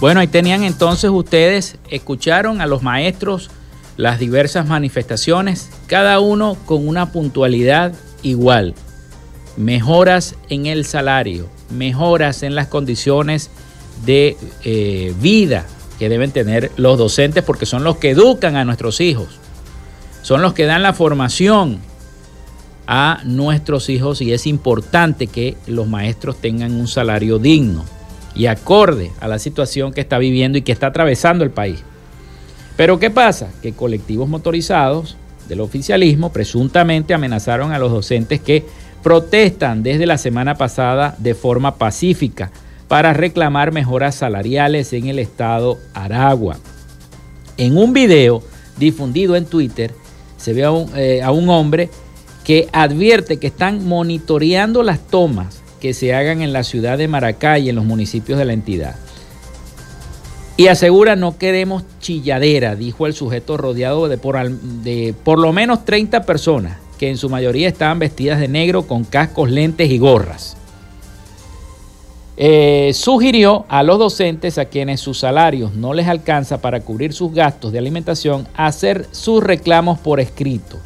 Bueno, 0.00 0.20
ahí 0.20 0.26
tenían 0.26 0.62
entonces 0.62 1.10
ustedes, 1.10 1.78
escucharon 1.90 2.60
a 2.60 2.66
los 2.66 2.82
maestros 2.82 3.50
las 3.96 4.18
diversas 4.18 4.66
manifestaciones, 4.66 5.70
cada 5.86 6.20
uno 6.20 6.56
con 6.66 6.86
una 6.86 7.12
puntualidad 7.12 7.92
igual. 8.22 8.74
Mejoras 9.56 10.34
en 10.48 10.66
el 10.66 10.84
salario, 10.84 11.48
mejoras 11.70 12.42
en 12.42 12.54
las 12.54 12.66
condiciones 12.66 13.50
de 14.04 14.36
eh, 14.64 15.14
vida 15.20 15.66
que 15.98 16.08
deben 16.08 16.30
tener 16.30 16.70
los 16.76 16.98
docentes 16.98 17.42
porque 17.42 17.64
son 17.64 17.84
los 17.84 17.96
que 17.96 18.10
educan 18.10 18.56
a 18.56 18.64
nuestros 18.64 19.00
hijos, 19.00 19.28
son 20.22 20.42
los 20.42 20.52
que 20.52 20.66
dan 20.66 20.82
la 20.82 20.92
formación 20.92 21.80
a 22.86 23.20
nuestros 23.24 23.88
hijos 23.88 24.20
y 24.20 24.32
es 24.32 24.46
importante 24.46 25.26
que 25.26 25.56
los 25.66 25.88
maestros 25.88 26.36
tengan 26.36 26.74
un 26.74 26.86
salario 26.86 27.38
digno 27.38 27.84
y 28.34 28.46
acorde 28.46 29.10
a 29.20 29.28
la 29.28 29.38
situación 29.38 29.92
que 29.92 30.02
está 30.02 30.18
viviendo 30.18 30.58
y 30.58 30.62
que 30.62 30.72
está 30.72 30.88
atravesando 30.88 31.42
el 31.42 31.50
país. 31.50 31.82
Pero 32.76 32.98
¿qué 32.98 33.10
pasa? 33.10 33.48
Que 33.62 33.72
colectivos 33.72 34.28
motorizados 34.28 35.16
del 35.48 35.60
oficialismo 35.60 36.32
presuntamente 36.32 37.14
amenazaron 37.14 37.72
a 37.72 37.78
los 37.78 37.90
docentes 37.90 38.40
que 38.40 38.64
protestan 39.02 39.82
desde 39.82 40.06
la 40.06 40.18
semana 40.18 40.56
pasada 40.56 41.14
de 41.18 41.34
forma 41.34 41.76
pacífica 41.76 42.50
para 42.88 43.12
reclamar 43.12 43.72
mejoras 43.72 44.14
salariales 44.14 44.92
en 44.92 45.06
el 45.06 45.18
estado 45.18 45.78
Aragua. 45.94 46.56
En 47.56 47.76
un 47.76 47.92
video 47.92 48.42
difundido 48.76 49.36
en 49.36 49.46
Twitter 49.46 49.92
se 50.36 50.52
ve 50.52 50.64
a 50.64 50.70
un, 50.70 50.90
eh, 50.96 51.22
hombre 51.24 51.90
que 52.44 52.68
advierte 52.72 53.38
que 53.38 53.48
están 53.48 53.86
monitoreando 53.86 54.82
las 54.82 55.00
tomas 55.00 55.62
que 55.80 55.94
se 55.94 56.14
hagan 56.14 56.42
en 56.42 56.52
la 56.52 56.62
ciudad 56.62 56.98
de 56.98 57.08
Maracay 57.08 57.66
y 57.66 57.68
en 57.68 57.76
los 57.76 57.84
municipios 57.84 58.38
de 58.38 58.44
la 58.44 58.52
entidad. 58.52 58.96
Y 60.58 60.68
asegura 60.68 61.16
no 61.16 61.36
queremos 61.36 61.84
chilladera, 62.00 62.76
dijo 62.76 63.06
el 63.06 63.12
sujeto 63.12 63.58
rodeado 63.58 64.08
de 64.08 64.16
por, 64.16 65.38
lo 65.38 65.52
menos 65.52 65.84
30 65.84 66.22
personas, 66.22 66.78
que 66.98 67.10
en 67.10 67.18
su 67.18 67.28
mayoría 67.28 67.68
estaban 67.68 67.98
vestidas 67.98 68.40
de 68.40 68.48
negro 68.48 68.86
con 68.86 69.04
cascos, 69.04 69.50
lentes 69.50 69.90
y 69.90 69.98
gorras. 69.98 70.56
Eh, 72.38 72.92
sugirió 72.94 73.66
a 73.68 73.82
los 73.82 73.98
docentes 73.98 74.56
a 74.58 74.66
quienes 74.66 75.00
sus 75.00 75.18
salarios 75.18 75.74
no 75.74 75.94
les 75.94 76.06
alcanza 76.06 76.60
para 76.60 76.80
cubrir 76.80 77.14
sus 77.14 77.32
gastos 77.32 77.72
de 77.72 77.78
alimentación 77.78 78.46
hacer 78.54 79.06
sus 79.10 79.42
reclamos 79.42 79.98
por 79.98 80.20
escrito. 80.20 80.78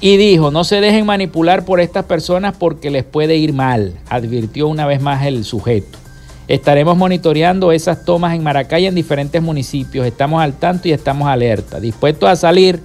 Y 0.00 0.18
dijo, 0.18 0.50
no 0.50 0.64
se 0.64 0.82
dejen 0.82 1.06
manipular 1.06 1.64
por 1.64 1.80
estas 1.80 2.04
personas 2.04 2.54
porque 2.58 2.90
les 2.90 3.04
puede 3.04 3.36
ir 3.36 3.54
mal, 3.54 3.94
advirtió 4.10 4.68
una 4.68 4.86
vez 4.86 5.00
más 5.00 5.24
el 5.24 5.44
sujeto. 5.44 6.03
Estaremos 6.46 6.96
monitoreando 6.96 7.72
esas 7.72 8.04
tomas 8.04 8.34
en 8.34 8.42
Maracay 8.42 8.86
en 8.86 8.94
diferentes 8.94 9.40
municipios. 9.40 10.06
Estamos 10.06 10.42
al 10.42 10.52
tanto 10.52 10.88
y 10.88 10.92
estamos 10.92 11.26
alerta, 11.28 11.80
dispuestos 11.80 12.28
a 12.28 12.36
salir 12.36 12.80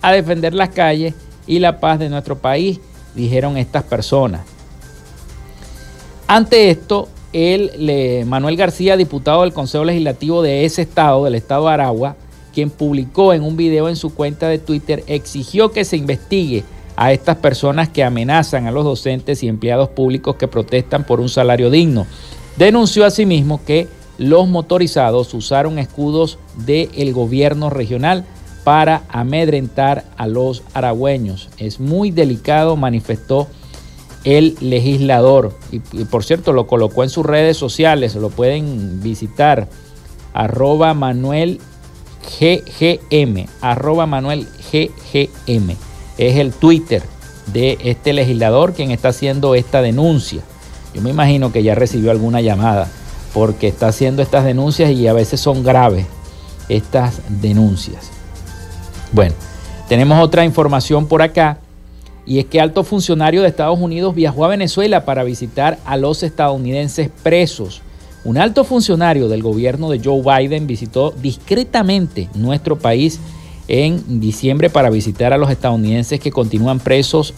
a 0.00 0.12
defender 0.12 0.54
las 0.54 0.68
calles 0.68 1.14
y 1.46 1.58
la 1.58 1.80
paz 1.80 1.98
de 1.98 2.08
nuestro 2.08 2.38
país, 2.38 2.78
dijeron 3.14 3.56
estas 3.56 3.82
personas. 3.82 4.42
Ante 6.28 6.70
esto, 6.70 7.08
el, 7.32 8.24
Manuel 8.26 8.56
García, 8.56 8.96
diputado 8.96 9.42
del 9.42 9.52
Consejo 9.52 9.84
Legislativo 9.84 10.40
de 10.40 10.64
ese 10.64 10.82
estado, 10.82 11.24
del 11.24 11.34
estado 11.34 11.66
de 11.66 11.72
Aragua, 11.72 12.16
quien 12.54 12.70
publicó 12.70 13.32
en 13.32 13.42
un 13.42 13.56
video 13.56 13.88
en 13.88 13.96
su 13.96 14.14
cuenta 14.14 14.48
de 14.48 14.58
Twitter, 14.58 15.02
exigió 15.08 15.72
que 15.72 15.84
se 15.84 15.96
investigue 15.96 16.62
a 16.94 17.12
estas 17.12 17.36
personas 17.36 17.88
que 17.88 18.04
amenazan 18.04 18.66
a 18.66 18.70
los 18.70 18.84
docentes 18.84 19.42
y 19.42 19.48
empleados 19.48 19.88
públicos 19.88 20.36
que 20.36 20.46
protestan 20.46 21.04
por 21.04 21.20
un 21.20 21.28
salario 21.28 21.68
digno 21.70 22.06
denunció 22.56 23.04
asimismo 23.04 23.60
que 23.64 23.88
los 24.18 24.48
motorizados 24.48 25.34
usaron 25.34 25.78
escudos 25.78 26.38
del 26.56 27.12
gobierno 27.12 27.70
regional 27.70 28.24
para 28.64 29.02
amedrentar 29.08 30.04
a 30.16 30.26
los 30.26 30.62
aragüeños. 30.74 31.48
Es 31.58 31.80
muy 31.80 32.10
delicado, 32.10 32.76
manifestó 32.76 33.48
el 34.24 34.56
legislador. 34.60 35.52
Y, 35.72 35.80
por 36.04 36.24
cierto, 36.24 36.52
lo 36.52 36.66
colocó 36.66 37.02
en 37.02 37.10
sus 37.10 37.26
redes 37.26 37.56
sociales, 37.56 38.14
lo 38.14 38.30
pueden 38.30 39.02
visitar. 39.02 39.68
Arroba 40.32 40.94
Manuel 40.94 41.60
GGM, 42.38 43.46
arroba 43.60 44.06
Manuel 44.06 44.46
GGM. 44.70 45.70
Es 46.18 46.36
el 46.36 46.52
Twitter 46.52 47.02
de 47.52 47.78
este 47.82 48.12
legislador 48.12 48.72
quien 48.72 48.92
está 48.92 49.08
haciendo 49.08 49.54
esta 49.54 49.82
denuncia. 49.82 50.42
Yo 50.94 51.00
me 51.02 51.10
imagino 51.10 51.52
que 51.52 51.62
ya 51.62 51.74
recibió 51.74 52.10
alguna 52.10 52.40
llamada 52.40 52.88
porque 53.32 53.68
está 53.68 53.88
haciendo 53.88 54.22
estas 54.22 54.44
denuncias 54.44 54.90
y 54.90 55.06
a 55.06 55.12
veces 55.12 55.40
son 55.40 55.62
graves 55.62 56.06
estas 56.68 57.20
denuncias. 57.28 58.10
Bueno, 59.12 59.34
tenemos 59.88 60.22
otra 60.22 60.44
información 60.44 61.06
por 61.06 61.22
acá 61.22 61.58
y 62.24 62.38
es 62.38 62.44
que 62.46 62.60
alto 62.60 62.84
funcionario 62.84 63.42
de 63.42 63.48
Estados 63.48 63.78
Unidos 63.78 64.14
viajó 64.14 64.44
a 64.44 64.48
Venezuela 64.48 65.04
para 65.04 65.24
visitar 65.24 65.78
a 65.84 65.96
los 65.96 66.22
estadounidenses 66.22 67.10
presos. 67.22 67.82
Un 68.24 68.38
alto 68.38 68.64
funcionario 68.64 69.28
del 69.28 69.42
gobierno 69.42 69.90
de 69.90 70.00
Joe 70.02 70.22
Biden 70.22 70.66
visitó 70.66 71.10
discretamente 71.10 72.28
nuestro 72.34 72.78
país 72.78 73.18
en 73.66 74.20
diciembre 74.20 74.70
para 74.70 74.90
visitar 74.90 75.32
a 75.32 75.38
los 75.38 75.50
estadounidenses 75.50 76.20
que 76.20 76.30
continúan 76.30 76.78
presos 76.78 77.34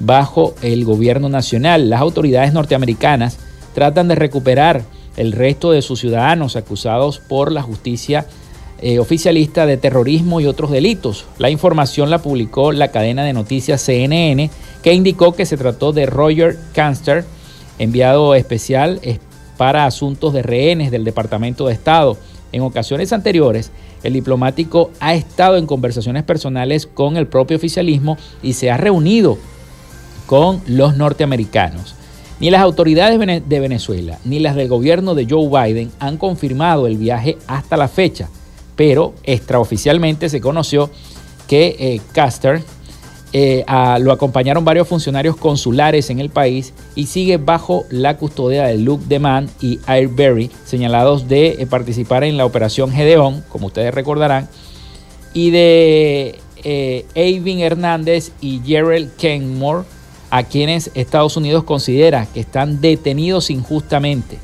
bajo 0.00 0.54
el 0.62 0.84
gobierno 0.84 1.28
nacional. 1.28 1.90
Las 1.90 2.00
autoridades 2.00 2.52
norteamericanas 2.52 3.38
tratan 3.74 4.08
de 4.08 4.14
recuperar 4.14 4.82
el 5.16 5.32
resto 5.32 5.70
de 5.70 5.82
sus 5.82 6.00
ciudadanos 6.00 6.56
acusados 6.56 7.18
por 7.18 7.52
la 7.52 7.62
justicia 7.62 8.26
eh, 8.82 8.98
oficialista 8.98 9.64
de 9.64 9.78
terrorismo 9.78 10.40
y 10.40 10.46
otros 10.46 10.70
delitos. 10.70 11.24
La 11.38 11.48
información 11.48 12.10
la 12.10 12.18
publicó 12.18 12.72
la 12.72 12.88
cadena 12.88 13.24
de 13.24 13.32
noticias 13.32 13.80
CNN, 13.80 14.50
que 14.82 14.92
indicó 14.92 15.34
que 15.34 15.46
se 15.46 15.56
trató 15.56 15.92
de 15.92 16.04
Roger 16.04 16.58
Canster, 16.74 17.24
enviado 17.78 18.34
especial 18.34 19.00
para 19.56 19.86
asuntos 19.86 20.34
de 20.34 20.42
rehenes 20.42 20.90
del 20.90 21.04
Departamento 21.04 21.66
de 21.66 21.72
Estado. 21.72 22.18
En 22.52 22.62
ocasiones 22.62 23.14
anteriores, 23.14 23.72
el 24.02 24.12
diplomático 24.12 24.90
ha 25.00 25.14
estado 25.14 25.56
en 25.56 25.66
conversaciones 25.66 26.22
personales 26.24 26.86
con 26.86 27.16
el 27.16 27.26
propio 27.26 27.56
oficialismo 27.56 28.18
y 28.42 28.52
se 28.52 28.70
ha 28.70 28.76
reunido 28.76 29.38
con 30.26 30.60
los 30.66 30.96
norteamericanos. 30.96 31.94
Ni 32.38 32.50
las 32.50 32.60
autoridades 32.60 33.18
de 33.48 33.60
Venezuela 33.60 34.18
ni 34.24 34.40
las 34.40 34.56
del 34.56 34.68
gobierno 34.68 35.14
de 35.14 35.26
Joe 35.28 35.48
Biden 35.48 35.90
han 35.98 36.18
confirmado 36.18 36.86
el 36.86 36.98
viaje 36.98 37.38
hasta 37.46 37.78
la 37.78 37.88
fecha, 37.88 38.28
pero 38.76 39.14
extraoficialmente 39.24 40.28
se 40.28 40.40
conoció 40.40 40.90
que 41.48 41.76
eh, 41.78 42.00
Caster 42.12 42.62
eh, 43.32 43.64
lo 44.00 44.12
acompañaron 44.12 44.64
varios 44.64 44.86
funcionarios 44.86 45.36
consulares 45.36 46.10
en 46.10 46.20
el 46.20 46.28
país 46.28 46.74
y 46.94 47.06
sigue 47.06 47.38
bajo 47.38 47.84
la 47.90 48.18
custodia 48.18 48.64
de 48.64 48.78
Luke 48.78 49.04
Deman 49.08 49.48
y 49.60 49.80
Airberry, 49.86 50.50
señalados 50.64 51.28
de 51.28 51.56
eh, 51.58 51.66
participar 51.66 52.22
en 52.24 52.36
la 52.36 52.44
operación 52.44 52.92
Gedeón, 52.92 53.44
como 53.48 53.68
ustedes 53.68 53.94
recordarán, 53.94 54.48
y 55.32 55.50
de 55.50 56.38
Avin 57.14 57.60
Hernández 57.60 58.32
y 58.40 58.60
Gerald 58.64 59.14
Kenmore, 59.16 59.84
a 60.30 60.42
quienes 60.42 60.90
Estados 60.94 61.36
Unidos 61.36 61.64
considera 61.64 62.26
que 62.26 62.40
están 62.40 62.80
detenidos 62.80 63.50
injustamente. 63.50 64.38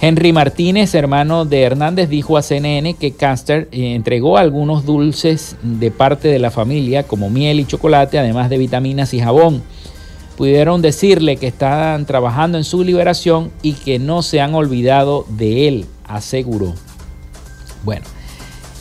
Henry 0.00 0.32
Martínez, 0.32 0.94
hermano 0.94 1.44
de 1.44 1.62
Hernández, 1.62 2.08
dijo 2.08 2.36
a 2.36 2.42
CNN 2.42 2.94
que 2.94 3.12
Caster 3.12 3.68
eh, 3.72 3.94
entregó 3.94 4.38
algunos 4.38 4.84
dulces 4.84 5.56
de 5.62 5.90
parte 5.90 6.28
de 6.28 6.38
la 6.38 6.52
familia, 6.52 7.02
como 7.02 7.30
miel 7.30 7.58
y 7.58 7.64
chocolate, 7.64 8.18
además 8.18 8.48
de 8.48 8.58
vitaminas 8.58 9.12
y 9.12 9.20
jabón. 9.20 9.62
Pudieron 10.36 10.82
decirle 10.82 11.36
que 11.36 11.48
están 11.48 12.06
trabajando 12.06 12.58
en 12.58 12.64
su 12.64 12.84
liberación 12.84 13.50
y 13.60 13.72
que 13.72 13.98
no 13.98 14.22
se 14.22 14.40
han 14.40 14.54
olvidado 14.54 15.26
de 15.30 15.66
él, 15.66 15.86
aseguró. 16.04 16.74
Bueno, 17.82 18.06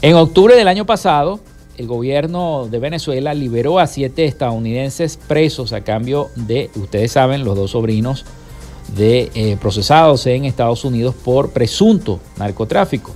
en 0.03 0.15
octubre 0.15 0.55
del 0.55 0.67
año 0.67 0.85
pasado, 0.85 1.39
el 1.77 1.87
gobierno 1.87 2.67
de 2.69 2.79
Venezuela 2.79 3.33
liberó 3.33 3.79
a 3.79 3.87
siete 3.87 4.25
estadounidenses 4.25 5.17
presos 5.17 5.73
a 5.73 5.81
cambio 5.81 6.29
de, 6.35 6.69
ustedes 6.75 7.11
saben, 7.11 7.43
los 7.43 7.55
dos 7.55 7.71
sobrinos 7.71 8.25
de 8.95 9.31
eh, 9.35 9.57
procesados 9.59 10.25
en 10.27 10.45
Estados 10.45 10.83
Unidos 10.83 11.13
por 11.23 11.51
presunto 11.51 12.19
narcotráfico. 12.37 13.11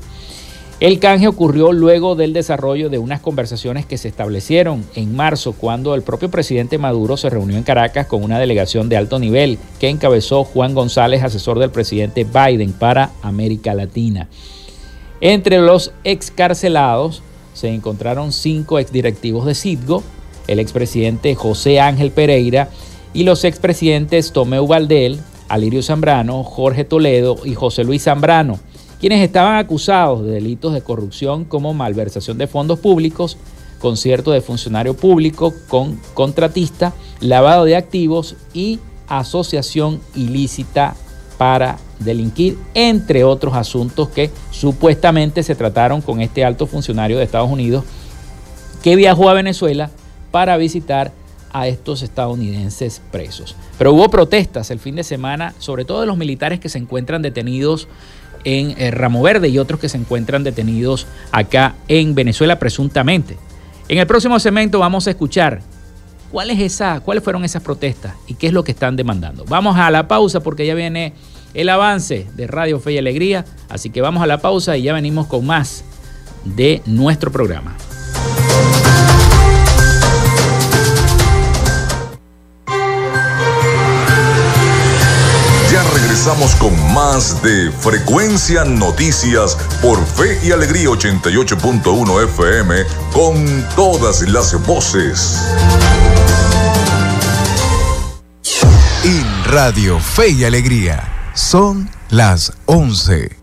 El 0.80 1.00
canje 1.00 1.28
ocurrió 1.28 1.72
luego 1.74 2.16
del 2.16 2.34
desarrollo 2.34 2.90
de 2.90 2.98
unas 2.98 3.22
conversaciones 3.22 3.86
que 3.86 4.00
se 4.00 4.08
establecieron 4.08 4.84
en 4.96 5.16
marzo 5.16 5.54
cuando 5.54 5.94
el 5.94 6.02
propio 6.02 6.32
presidente 6.32 6.80
Maduro 6.80 7.18
se 7.18 7.30
reunió 7.30 7.56
en 7.56 7.64
Caracas 7.64 8.08
con 8.08 8.24
una 8.24 8.40
delegación 8.40 8.90
de 8.90 8.98
alto 8.98 9.20
nivel 9.20 9.60
que 9.80 9.90
encabezó 9.90 10.44
Juan 10.44 10.74
González, 10.74 11.24
asesor 11.24 11.60
del 11.60 11.70
presidente 11.70 12.24
Biden 12.26 12.74
para 12.74 13.12
América 13.22 13.76
Latina. 13.76 14.28
Entre 15.22 15.60
los 15.60 15.92
excarcelados 16.04 17.22
se 17.54 17.70
encontraron 17.70 18.32
cinco 18.32 18.80
exdirectivos 18.80 19.46
de 19.46 19.56
Citgo, 19.56 20.04
el 20.48 20.60
expresidente 20.60 21.36
José 21.36 21.80
Ángel 21.80 22.12
Pereira 22.12 22.70
y 23.14 23.24
los 23.24 23.44
expresidentes 23.44 24.32
Tomeu 24.32 24.68
Valdel, 24.68 25.20
Alirio 25.48 25.84
Zambrano, 25.84 26.44
Jorge 26.44 26.86
Toledo 26.86 27.38
y 27.44 27.56
José 27.56 27.84
Luis 27.84 28.04
Zambrano, 28.04 28.60
quienes 29.00 29.22
estaban 29.24 29.58
acusados 29.58 30.24
de 30.26 30.32
delitos 30.32 30.74
de 30.74 30.82
corrupción 30.82 31.46
como 31.46 31.74
malversación 31.74 32.38
de 32.38 32.48
fondos 32.48 32.80
públicos, 32.80 33.38
concierto 33.80 34.32
de 34.32 34.42
funcionario 34.42 34.96
público 34.96 35.54
con 35.68 36.00
contratista, 36.14 36.94
lavado 37.20 37.66
de 37.66 37.76
activos 37.76 38.36
y 38.54 38.80
asociación 39.08 40.00
ilícita 40.16 40.96
para 41.42 41.80
delinquir, 41.98 42.56
entre 42.76 43.24
otros 43.24 43.56
asuntos 43.56 44.10
que 44.10 44.30
supuestamente 44.52 45.42
se 45.42 45.56
trataron 45.56 46.00
con 46.02 46.22
este 46.22 46.46
alto 46.46 46.68
funcionario 46.68 47.18
de 47.18 47.24
Estados 47.24 47.50
Unidos 47.50 47.84
que 48.84 48.96
viajó 48.96 49.28
a 49.28 49.34
Venezuela 49.34 49.90
para 50.30 50.56
visitar 50.58 51.12
a 51.52 51.68
estos 51.68 52.04
estadounidenses 52.04 53.02
presos. 53.10 53.56
Pero 53.80 53.92
hubo 53.92 54.08
protestas 54.12 54.70
el 54.70 54.78
fin 54.78 54.96
de 54.96 55.04
semana, 55.04 55.56
sobre 55.58 55.84
todo 55.84 56.02
de 56.02 56.06
los 56.06 56.16
militares 56.16 56.60
que 56.60 56.70
se 56.70 56.78
encuentran 56.78 57.24
detenidos 57.24 57.88
en 58.44 58.76
eh, 58.78 58.92
Ramo 58.92 59.24
Verde 59.24 59.50
y 59.50 59.58
otros 59.58 59.80
que 59.80 59.90
se 59.90 59.98
encuentran 59.98 60.44
detenidos 60.44 61.08
acá 61.32 61.74
en 61.88 62.14
Venezuela 62.14 62.60
presuntamente. 62.60 63.36
En 63.88 63.98
el 63.98 64.06
próximo 64.06 64.40
segmento 64.40 64.78
vamos 64.78 65.08
a 65.08 65.10
escuchar 65.10 65.64
cuál 66.32 66.50
es 66.50 66.60
esa, 66.60 67.02
cuáles 67.02 67.24
fueron 67.24 67.44
esas 67.44 67.62
protestas 67.62 68.14
y 68.26 68.36
qué 68.36 68.48
es 68.48 68.54
lo 68.54 68.64
que 68.64 68.72
están 68.72 68.96
demandando. 68.96 69.46
Vamos 69.46 69.78
a 69.78 69.92
la 69.92 70.08
pausa 70.08 70.40
porque 70.40 70.66
ya 70.66 70.74
viene 70.74 71.14
el 71.54 71.70
avance 71.70 72.28
de 72.36 72.48
Radio 72.48 72.80
Fe 72.80 72.94
y 72.94 72.98
Alegría, 72.98 73.46
así 73.70 73.90
que 73.90 74.02
vamos 74.02 74.24
a 74.24 74.28
la 74.28 74.40
pausa 74.40 74.78
y 74.78 74.84
ya 74.84 74.94
venimos 74.94 75.28
con 75.28 75.46
más 75.46 75.84
de 76.46 76.82
nuestro 76.86 77.32
programa. 77.32 77.76
Ya 85.72 85.84
regresamos 85.94 86.56
con 86.56 86.94
más 86.94 87.42
de 87.44 87.72
Frecuencia 87.72 88.64
Noticias 88.64 89.58
por 89.82 90.04
Fe 90.06 90.40
y 90.44 90.52
Alegría 90.52 90.88
88.1 90.90 92.24
FM 92.24 92.76
con 93.14 93.66
todas 93.76 94.22
las 94.30 94.66
voces. 94.66 95.42
Radio 99.52 100.00
Fe 100.00 100.30
y 100.30 100.46
Alegría 100.46 101.32
son 101.34 101.90
las 102.10 102.54
11 102.68 103.38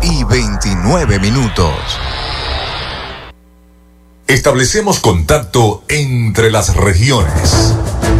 y 0.00 0.24
29 0.24 1.18
minutos. 1.18 1.74
Establecemos 4.26 5.00
contacto 5.00 5.84
entre 5.88 6.50
las 6.50 6.74
regiones. 6.74 7.74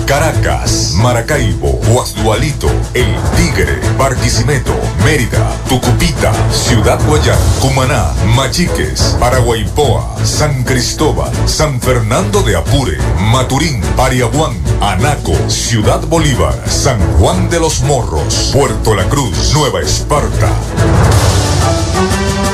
Caracas, 0.07 0.93
Maracaibo, 0.97 1.81
Guasdualito, 1.89 2.69
El 2.93 3.07
Tigre, 3.37 3.81
Barquisimeto, 3.97 4.75
Mérida, 5.05 5.51
Tucupita, 5.69 6.33
Ciudad 6.53 7.01
Guayán, 7.07 7.39
Cumaná, 7.61 8.13
Machiques, 8.35 9.17
Paraguaypoa, 9.19 10.17
San 10.25 10.63
Cristóbal, 10.65 11.33
San 11.47 11.81
Fernando 11.81 12.43
de 12.43 12.57
Apure, 12.57 12.99
Maturín, 13.19 13.81
Pariaguán, 13.97 14.57
Anaco, 14.81 15.35
Ciudad 15.49 16.01
Bolívar, 16.07 16.55
San 16.69 17.01
Juan 17.19 17.49
de 17.49 17.61
los 17.61 17.81
Morros, 17.83 18.51
Puerto 18.53 18.95
La 18.95 19.05
Cruz, 19.05 19.53
Nueva 19.55 19.81
Esparta. 19.81 20.51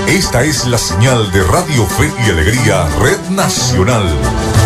Esta 0.07 0.43
es 0.43 0.67
la 0.67 0.79
señal 0.79 1.31
de 1.33 1.43
Radio 1.45 1.87
Fe 1.87 2.13
y 2.27 2.31
Alegría 2.31 2.87
Red 3.01 3.31
Nacional, 3.31 4.09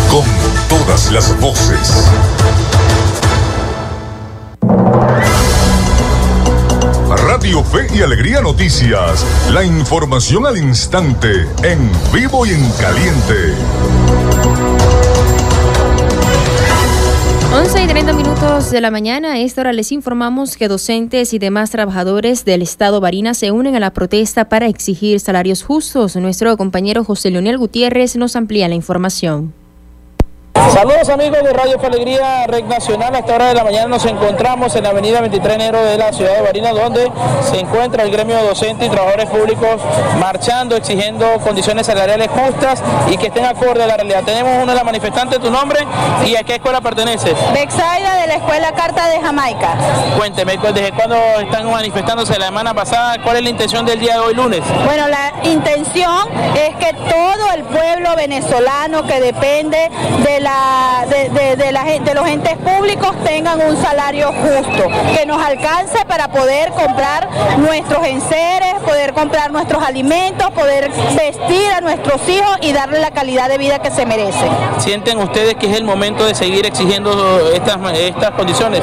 con 0.09 0.25
todas 0.69 1.11
las 1.11 1.39
voces. 1.39 2.09
Fe 7.45 7.85
y 7.93 8.01
Alegría 8.01 8.41
Noticias, 8.41 9.23
la 9.53 9.63
información 9.63 10.47
al 10.47 10.57
instante, 10.57 11.45
en 11.61 11.91
vivo 12.11 12.43
y 12.43 12.49
en 12.49 12.71
caliente. 12.71 13.53
11 17.53 17.83
y 17.83 17.87
30 17.87 18.13
minutos 18.13 18.71
de 18.71 18.81
la 18.81 18.89
mañana, 18.89 19.33
a 19.33 19.39
esta 19.39 19.61
hora 19.61 19.73
les 19.73 19.91
informamos 19.91 20.57
que 20.57 20.67
docentes 20.67 21.35
y 21.35 21.39
demás 21.39 21.69
trabajadores 21.69 22.45
del 22.45 22.63
Estado 22.63 22.99
Barina 22.99 23.35
se 23.35 23.51
unen 23.51 23.75
a 23.75 23.79
la 23.79 23.93
protesta 23.93 24.49
para 24.49 24.65
exigir 24.65 25.19
salarios 25.19 25.63
justos. 25.63 26.15
Nuestro 26.15 26.57
compañero 26.57 27.03
José 27.03 27.29
Leonel 27.29 27.59
Gutiérrez 27.59 28.15
nos 28.15 28.35
amplía 28.35 28.67
la 28.67 28.75
información. 28.75 29.53
Saludos 30.75 31.07
amigos 31.09 31.41
de 31.41 31.53
Radio 31.53 31.77
Alegría 31.81 32.45
Red 32.47 32.65
Nacional. 32.65 33.15
A 33.15 33.19
esta 33.19 33.35
hora 33.35 33.47
de 33.47 33.53
la 33.53 33.63
mañana 33.63 33.87
nos 33.87 34.05
encontramos 34.05 34.75
en 34.75 34.83
la 34.83 34.89
avenida 34.89 35.21
23 35.21 35.57
de 35.57 35.63
enero 35.63 35.83
de 35.83 35.97
la 35.97 36.11
ciudad 36.11 36.35
de 36.35 36.41
Barinas, 36.41 36.73
donde 36.73 37.11
se 37.49 37.59
encuentra 37.59 38.03
el 38.03 38.11
gremio 38.11 38.41
docente 38.43 38.85
y 38.85 38.89
trabajadores 38.89 39.29
públicos 39.29 39.81
marchando, 40.19 40.75
exigiendo 40.75 41.25
condiciones 41.43 41.85
salariales 41.85 42.29
justas 42.29 42.83
y 43.09 43.17
que 43.17 43.27
estén 43.27 43.45
acorde 43.45 43.83
a 43.83 43.87
la 43.87 43.95
realidad. 43.95 44.23
Tenemos 44.25 44.51
uno 44.55 44.71
de 44.71 44.75
las 44.75 44.83
manifestantes, 44.83 45.39
tu 45.39 45.49
nombre 45.49 45.79
y 46.25 46.35
a 46.35 46.43
qué 46.43 46.55
escuela 46.55 46.81
perteneces. 46.81 47.33
Bexaida 47.53 48.15
de 48.21 48.27
la 48.27 48.35
Escuela 48.35 48.71
Carta 48.73 49.07
de 49.07 49.21
Jamaica. 49.21 49.75
Cuénteme, 50.17 50.57
¿desde 50.57 50.91
cuándo 50.91 51.15
están 51.39 51.71
manifestándose 51.71 52.37
la 52.37 52.47
semana 52.47 52.73
pasada? 52.73 53.21
¿Cuál 53.23 53.37
es 53.37 53.43
la 53.43 53.49
intención 53.49 53.85
del 53.85 53.99
día 53.99 54.15
de 54.15 54.19
hoy 54.19 54.33
lunes? 54.33 54.61
Bueno, 54.85 55.07
la 55.07 55.31
intención 55.43 56.27
es 56.55 56.75
que 56.75 56.93
todo 56.93 57.51
el 57.55 57.63
pueblo 57.63 58.15
venezolano 58.15 59.03
que 59.03 59.21
depende 59.21 59.89
de 60.23 60.39
la, 60.45 61.05
de, 61.09 61.55
de, 61.55 61.71
la, 61.71 61.83
de 61.83 62.13
los 62.13 62.27
entes 62.27 62.55
públicos 62.57 63.15
tengan 63.23 63.59
un 63.61 63.75
salario 63.81 64.31
justo, 64.31 64.83
que 65.17 65.25
nos 65.25 65.43
alcance 65.43 66.05
para 66.05 66.27
poder 66.27 66.69
comprar 66.69 67.27
nuestros 67.57 68.05
enseres, 68.05 68.75
poder 68.85 69.13
comprar 69.13 69.51
nuestros 69.51 69.83
alimentos, 69.83 70.51
poder 70.51 70.91
vestir 71.15 71.71
a 71.75 71.81
nuestros 71.81 72.21
hijos 72.29 72.57
y 72.61 72.73
darle 72.73 72.99
la 72.99 73.09
calidad 73.09 73.49
de 73.49 73.57
vida 73.57 73.79
que 73.79 73.89
se 73.89 74.05
merecen. 74.05 74.49
¿Sienten 74.77 75.17
ustedes 75.17 75.55
que 75.55 75.65
es 75.71 75.77
el 75.77 75.83
momento 75.83 76.25
de 76.25 76.35
seguir 76.35 76.67
exigiendo 76.67 77.11
estas, 77.51 77.77
estas 77.93 78.31
condiciones? 78.31 78.81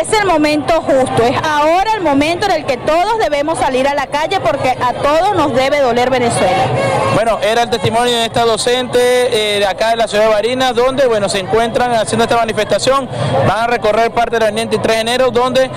Es 0.00 0.12
el 0.18 0.26
momento 0.26 0.82
justo, 0.82 1.22
es 1.22 1.36
ahora 1.44 1.92
el 1.94 2.02
momento 2.02 2.46
en 2.46 2.52
el 2.52 2.66
que 2.66 2.76
todos 2.78 3.18
debemos 3.20 3.60
salir 3.60 3.86
a 3.86 3.94
la 3.94 4.08
calle 4.08 4.40
porque 4.40 4.70
a 4.70 4.92
todos 4.94 5.36
nos 5.36 5.54
debe 5.54 5.78
doler 5.78 6.10
Venezuela. 6.10 6.66
Bueno, 7.14 7.38
era 7.40 7.62
el 7.62 7.70
testimonio 7.70 8.16
de 8.16 8.24
esta 8.24 8.44
docente 8.44 8.98
eh, 8.98 9.60
de 9.60 9.66
acá 9.66 9.90
de 9.90 9.96
la 9.96 10.08
ciudad 10.08 10.24
de 10.24 10.30
Barinas, 10.30 10.74
donde 10.74 11.03
bueno, 11.06 11.28
se 11.28 11.38
encuentran 11.38 11.92
haciendo 11.92 12.24
esta 12.24 12.36
manifestación, 12.36 13.08
van 13.46 13.58
a 13.58 13.66
recorrer 13.66 14.10
parte 14.12 14.38
del 14.38 14.52
23 14.52 14.96
de 14.96 15.00
enero, 15.00 15.30
donde 15.30 15.64
eh, 15.64 15.70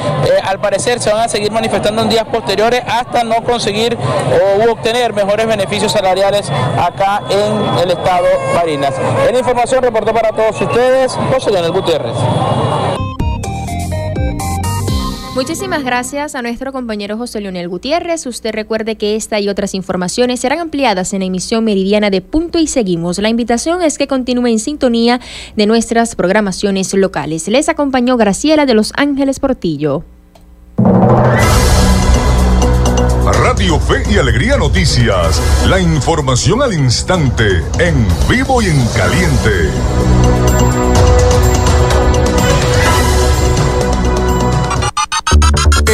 al 0.43 0.59
parecer 0.59 0.99
se 0.99 1.11
van 1.11 1.21
a 1.21 1.27
seguir 1.27 1.51
manifestando 1.51 2.01
en 2.01 2.09
días 2.09 2.25
posteriores 2.25 2.83
hasta 2.87 3.23
no 3.23 3.43
conseguir 3.43 3.97
o 3.97 4.71
obtener 4.71 5.13
mejores 5.13 5.47
beneficios 5.47 5.91
salariales 5.91 6.49
acá 6.79 7.21
en 7.29 7.79
el 7.79 7.91
estado 7.91 8.27
Barinas. 8.55 8.95
En 9.27 9.35
información 9.35 9.83
reportó 9.83 10.13
para 10.13 10.31
todos 10.31 10.59
ustedes 10.61 11.17
José 11.31 11.51
Leonel 11.51 11.71
Gutiérrez. 11.71 12.15
Muchísimas 15.37 15.83
gracias 15.83 16.33
a 16.33 16.41
nuestro 16.41 16.73
compañero 16.73 17.15
José 17.15 17.41
Leonel 17.41 17.69
Gutiérrez. 17.69 18.25
Usted 18.25 18.51
recuerde 18.53 18.95
que 18.95 19.15
esta 19.15 19.39
y 19.39 19.49
otras 19.49 19.75
informaciones 19.75 20.39
serán 20.39 20.57
ampliadas 20.57 21.13
en 21.13 21.19
la 21.19 21.25
emisión 21.25 21.63
meridiana 21.63 22.09
de 22.09 22.21
Punto 22.21 22.57
y 22.57 22.65
Seguimos. 22.65 23.19
La 23.19 23.29
invitación 23.29 23.83
es 23.83 23.99
que 23.99 24.07
continúe 24.07 24.47
en 24.47 24.57
sintonía 24.57 25.21
de 25.55 25.67
nuestras 25.67 26.15
programaciones 26.15 26.91
locales. 26.95 27.47
Les 27.49 27.69
acompañó 27.69 28.17
Graciela 28.17 28.65
de 28.65 28.73
Los 28.73 28.93
Ángeles 28.95 29.39
Portillo. 29.39 30.03
Radio 33.43 33.79
Fe 33.79 34.01
y 34.09 34.17
Alegría 34.17 34.57
Noticias. 34.57 35.39
La 35.67 35.79
información 35.79 36.63
al 36.63 36.73
instante, 36.73 37.61
en 37.77 38.07
vivo 38.27 38.59
y 38.63 38.65
en 38.65 38.87
caliente. 38.87 39.69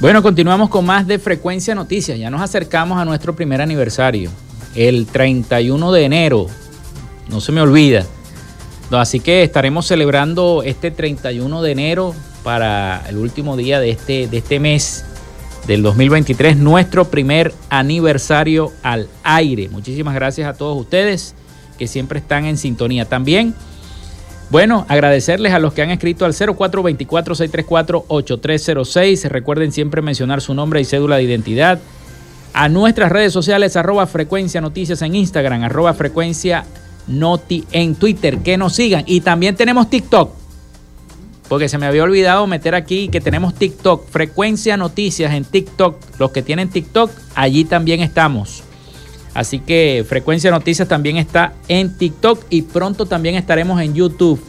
Bueno, 0.00 0.22
continuamos 0.22 0.70
con 0.70 0.86
más 0.86 1.06
de 1.06 1.18
Frecuencia 1.18 1.74
Noticias. 1.74 2.18
Ya 2.18 2.30
nos 2.30 2.40
acercamos 2.40 2.98
a 2.98 3.04
nuestro 3.04 3.36
primer 3.36 3.60
aniversario, 3.60 4.30
el 4.74 5.04
31 5.04 5.92
de 5.92 6.04
enero. 6.06 6.46
No 7.28 7.42
se 7.42 7.52
me 7.52 7.60
olvida. 7.60 8.06
Así 8.90 9.20
que 9.20 9.42
estaremos 9.42 9.86
celebrando 9.86 10.62
este 10.64 10.90
31 10.90 11.60
de 11.60 11.70
enero 11.70 12.14
para 12.42 13.04
el 13.10 13.18
último 13.18 13.58
día 13.58 13.78
de 13.78 13.90
este, 13.90 14.26
de 14.26 14.38
este 14.38 14.58
mes 14.58 15.04
del 15.66 15.82
2023, 15.82 16.56
nuestro 16.56 17.04
primer 17.10 17.52
aniversario 17.68 18.72
al 18.82 19.06
aire. 19.22 19.68
Muchísimas 19.68 20.14
gracias 20.14 20.48
a 20.48 20.54
todos 20.54 20.80
ustedes 20.80 21.34
que 21.78 21.86
siempre 21.86 22.20
están 22.20 22.46
en 22.46 22.56
sintonía. 22.56 23.04
También 23.04 23.54
bueno, 24.50 24.84
agradecerles 24.88 25.52
a 25.52 25.60
los 25.60 25.72
que 25.72 25.82
han 25.82 25.90
escrito 25.90 26.24
al 26.24 26.32
0424-634-8306. 26.32 29.28
Recuerden 29.28 29.70
siempre 29.70 30.02
mencionar 30.02 30.40
su 30.40 30.54
nombre 30.54 30.80
y 30.80 30.84
cédula 30.84 31.14
de 31.16 31.22
identidad. 31.22 31.78
A 32.52 32.68
nuestras 32.68 33.12
redes 33.12 33.32
sociales, 33.32 33.76
arroba 33.76 34.08
frecuencia 34.08 34.60
noticias 34.60 35.02
en 35.02 35.14
Instagram, 35.14 35.62
arroba 35.62 35.94
frecuencia 35.94 36.64
noti 37.06 37.64
en 37.70 37.94
Twitter, 37.94 38.38
que 38.38 38.56
nos 38.56 38.72
sigan. 38.72 39.04
Y 39.06 39.20
también 39.20 39.54
tenemos 39.54 39.88
TikTok, 39.88 40.32
porque 41.48 41.68
se 41.68 41.78
me 41.78 41.86
había 41.86 42.02
olvidado 42.02 42.48
meter 42.48 42.74
aquí 42.74 43.08
que 43.08 43.20
tenemos 43.20 43.54
TikTok, 43.54 44.08
frecuencia 44.08 44.76
noticias 44.76 45.32
en 45.32 45.44
TikTok. 45.44 45.96
Los 46.18 46.32
que 46.32 46.42
tienen 46.42 46.70
TikTok, 46.70 47.12
allí 47.36 47.64
también 47.64 48.00
estamos. 48.00 48.64
Así 49.34 49.60
que 49.60 50.04
Frecuencia 50.08 50.50
Noticias 50.50 50.88
también 50.88 51.16
está 51.16 51.54
en 51.68 51.96
TikTok 51.96 52.44
y 52.50 52.62
pronto 52.62 53.06
también 53.06 53.36
estaremos 53.36 53.80
en 53.80 53.94
YouTube, 53.94 54.40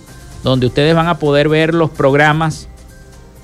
donde 0.44 0.65
ustedes 0.65 0.96
van 0.96 1.08
a 1.08 1.20
poder 1.20 1.50
ver 1.50 1.74
los 1.74 1.91
programas, 1.91 2.67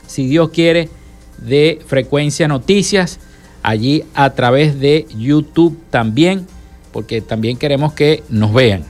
si 0.07 0.27
Dios 0.27 0.49
quiere, 0.49 0.89
de 1.37 1.79
Frecuencia 1.85 2.47
Noticias, 2.47 3.19
allí 3.61 4.03
a 4.15 4.31
través 4.31 4.79
de 4.79 5.05
YouTube 5.15 5.77
también, 5.91 6.47
porque 6.91 7.21
también 7.21 7.57
queremos 7.57 7.93
que 7.93 8.23
nos 8.29 8.53
vean. 8.53 8.83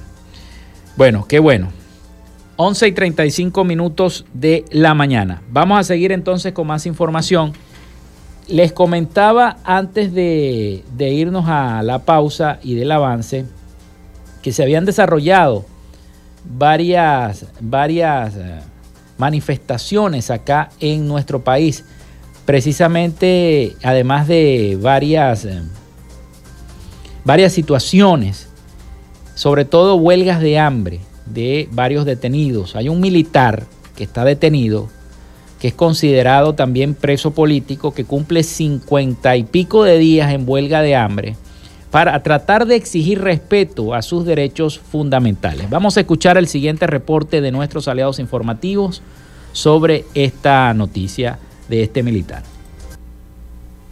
Bueno, 0.95 1.25
qué 1.27 1.39
bueno. 1.39 1.69
11 2.55 2.87
y 2.87 2.91
35 2.91 3.63
minutos 3.63 4.25
de 4.33 4.65
la 4.71 4.93
mañana. 4.93 5.41
Vamos 5.51 5.79
a 5.79 5.83
seguir 5.83 6.11
entonces 6.11 6.53
con 6.53 6.65
más 6.65 6.85
información. 6.85 7.53
Les 8.47 8.71
comentaba 8.71 9.57
antes 9.63 10.13
de, 10.13 10.83
irnos 10.97 11.45
a 11.47 11.81
la 11.83 11.99
pausa 11.99 12.59
y 12.63 12.75
del 12.75 12.91
avance 12.91 13.45
que 14.41 14.53
se 14.53 14.63
habían 14.63 14.85
desarrollado 14.85 15.65
varias, 16.45 17.45
varias 17.59 18.35
eh, 18.37 18.59
manifestaciones 19.17 20.31
acá 20.31 20.69
en 20.79 21.07
nuestro 21.07 21.43
país. 21.43 21.83
Precisamente, 22.45 23.75
además 23.83 24.27
de 24.29 24.77
varias, 24.81 25.43
eh, 25.43 25.61
varias 27.25 27.51
situaciones, 27.51 28.47
sobre 29.35 29.65
todo 29.65 29.95
huelgas 29.95 30.39
de 30.39 30.57
hambre 30.57 31.01
de 31.25 31.67
varios 31.71 32.05
detenidos. 32.05 32.75
Hay 32.75 32.87
un 32.87 33.01
militar 33.01 33.65
que 33.95 34.03
está 34.03 34.23
detenido 34.23 34.89
que 35.59 35.69
es 35.69 35.73
considerado 35.73 36.53
también 36.53 36.93
preso 36.93 37.31
político, 37.31 37.93
que 37.93 38.05
cumple 38.05 38.43
cincuenta 38.43 39.35
y 39.35 39.43
pico 39.43 39.83
de 39.83 39.97
días 39.97 40.31
en 40.31 40.43
huelga 40.47 40.81
de 40.81 40.95
hambre, 40.95 41.35
para 41.91 42.21
tratar 42.21 42.65
de 42.65 42.75
exigir 42.75 43.21
respeto 43.21 43.93
a 43.93 44.01
sus 44.01 44.25
derechos 44.25 44.77
fundamentales. 44.79 45.69
Vamos 45.69 45.97
a 45.97 46.01
escuchar 46.01 46.37
el 46.37 46.47
siguiente 46.47 46.85
reporte 46.85 47.41
de 47.41 47.51
nuestros 47.51 47.87
aliados 47.87 48.19
informativos 48.19 49.01
sobre 49.53 50.05
esta 50.13 50.73
noticia 50.73 51.39
de 51.69 51.83
este 51.83 52.03
militar. 52.03 52.56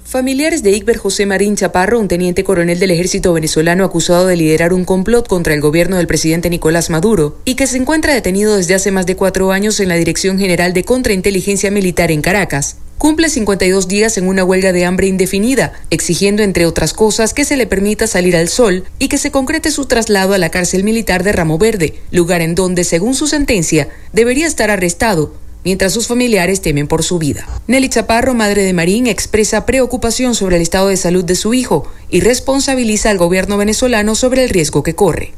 Familiares 0.08 0.62
de 0.62 0.70
Igber 0.70 0.98
José 0.98 1.26
Marín 1.26 1.56
Chaparro, 1.56 2.00
un 2.00 2.08
teniente 2.08 2.44
coronel 2.44 2.78
del 2.80 2.92
ejército 2.92 3.34
venezolano 3.34 3.84
acusado 3.84 4.28
de 4.28 4.36
liderar 4.36 4.72
un 4.72 4.86
complot 4.86 5.28
contra 5.28 5.56
el 5.56 5.62
gobierno 5.62 5.98
del 5.98 6.06
presidente 6.06 6.52
Nicolás 6.52 6.92
Maduro 6.92 7.40
y 7.44 7.56
que 7.56 7.66
se 7.66 7.78
encuentra 7.78 8.14
detenido 8.14 8.56
desde 8.56 8.76
hace 8.76 8.92
más 8.92 9.08
de 9.08 9.16
cuatro 9.16 9.52
años 9.52 9.80
en 9.80 9.90
la 9.90 9.96
Dirección 9.96 10.38
General 10.38 10.74
de 10.74 10.84
Contrainteligencia 10.84 11.72
Militar 11.72 12.12
en 12.12 12.22
Caracas, 12.22 12.78
cumple 13.00 13.30
52 13.30 13.88
días 13.88 14.20
en 14.20 14.28
una 14.28 14.44
huelga 14.44 14.72
de 14.74 14.86
hambre 14.86 15.08
indefinida, 15.08 15.74
exigiendo, 15.90 16.44
entre 16.44 16.68
otras 16.68 16.94
cosas, 16.94 17.34
que 17.34 17.44
se 17.44 17.58
le 17.58 17.66
permita 17.66 18.06
salir 18.06 18.38
al 18.38 18.48
sol 18.48 18.84
y 19.00 19.08
que 19.08 19.18
se 19.18 19.32
concrete 19.32 19.72
su 19.72 19.86
traslado 19.88 20.36
a 20.36 20.38
la 20.38 20.52
cárcel 20.52 20.84
militar 20.84 21.24
de 21.24 21.32
Ramo 21.32 21.58
Verde, 21.58 21.96
lugar 22.12 22.42
en 22.42 22.54
donde, 22.54 22.84
según 22.84 23.16
su 23.16 23.26
sentencia, 23.26 23.90
debería 24.14 24.46
estar 24.46 24.70
arrestado 24.70 25.34
mientras 25.66 25.92
sus 25.92 26.08
familiares 26.08 26.62
temen 26.62 26.88
por 26.88 27.04
su 27.04 27.20
vida. 27.20 27.46
Nelly 27.68 27.90
Chaparro, 27.90 28.34
madre 28.34 28.64
de 28.64 28.72
Marín, 28.72 29.08
expresa 29.08 29.66
preocupación 29.66 30.36
sobre 30.36 30.56
el 30.56 30.62
estado 30.62 30.88
de 30.88 30.96
salud 30.96 31.26
de 31.26 31.36
su 31.36 31.54
hijo 31.54 31.86
y 32.10 32.22
responsabiliza 32.22 33.10
al 33.10 33.18
gobierno 33.18 33.58
venezolano 33.58 34.16
sobre 34.16 34.44
el 34.44 34.50
riesgo 34.50 34.84
que 34.84 34.96
corre. 34.96 35.34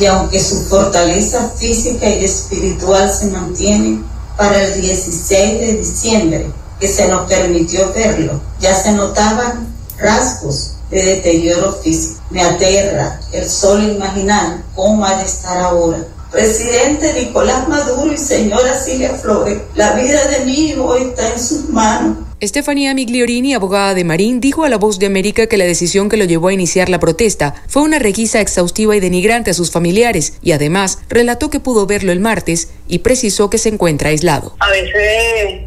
Y 0.00 0.06
aunque 0.06 0.40
su 0.40 0.64
fortaleza 0.64 1.50
física 1.56 2.08
y 2.08 2.24
espiritual 2.24 3.12
se 3.12 3.26
mantiene, 3.26 4.00
para 4.36 4.62
el 4.62 4.80
16 4.80 5.60
de 5.60 5.72
diciembre, 5.78 6.46
que 6.78 6.88
se 6.88 7.08
nos 7.08 7.26
permitió 7.26 7.92
verlo, 7.94 8.40
ya 8.60 8.74
se 8.74 8.92
notaban 8.92 9.74
rasgos 9.98 10.72
de 10.90 11.02
deterioro 11.02 11.72
físico. 11.72 12.20
Me 12.30 12.42
aterra 12.42 13.18
el 13.32 13.48
solo 13.48 13.82
imaginar 13.82 14.62
cómo 14.74 15.06
ha 15.06 15.16
de 15.16 15.24
estar 15.24 15.56
ahora 15.56 16.06
Presidente 16.30 17.12
Nicolás 17.14 17.68
Maduro 17.68 18.12
y 18.12 18.18
señora 18.18 18.78
Silvia 18.78 19.14
Flores, 19.14 19.62
la 19.74 19.92
vida 19.92 20.26
de 20.28 20.44
mi 20.44 20.52
hijo 20.52 20.94
está 20.96 21.32
en 21.32 21.40
sus 21.40 21.68
manos. 21.68 22.25
Estefanía 22.38 22.92
Migliorini, 22.92 23.54
abogada 23.54 23.94
de 23.94 24.04
Marín, 24.04 24.42
dijo 24.42 24.64
a 24.64 24.68
La 24.68 24.76
Voz 24.76 24.98
de 24.98 25.06
América 25.06 25.46
que 25.46 25.56
la 25.56 25.64
decisión 25.64 26.10
que 26.10 26.18
lo 26.18 26.26
llevó 26.26 26.48
a 26.48 26.52
iniciar 26.52 26.90
la 26.90 27.00
protesta 27.00 27.54
fue 27.66 27.80
una 27.80 27.98
requisa 27.98 28.42
exhaustiva 28.42 28.94
y 28.94 29.00
denigrante 29.00 29.50
a 29.50 29.54
sus 29.54 29.70
familiares 29.70 30.34
y 30.42 30.52
además 30.52 30.98
relató 31.08 31.48
que 31.48 31.60
pudo 31.60 31.86
verlo 31.86 32.12
el 32.12 32.20
martes 32.20 32.68
y 32.88 32.98
precisó 32.98 33.48
que 33.48 33.56
se 33.56 33.70
encuentra 33.70 34.10
aislado. 34.10 34.54
A 34.60 34.68
veces 34.68 34.92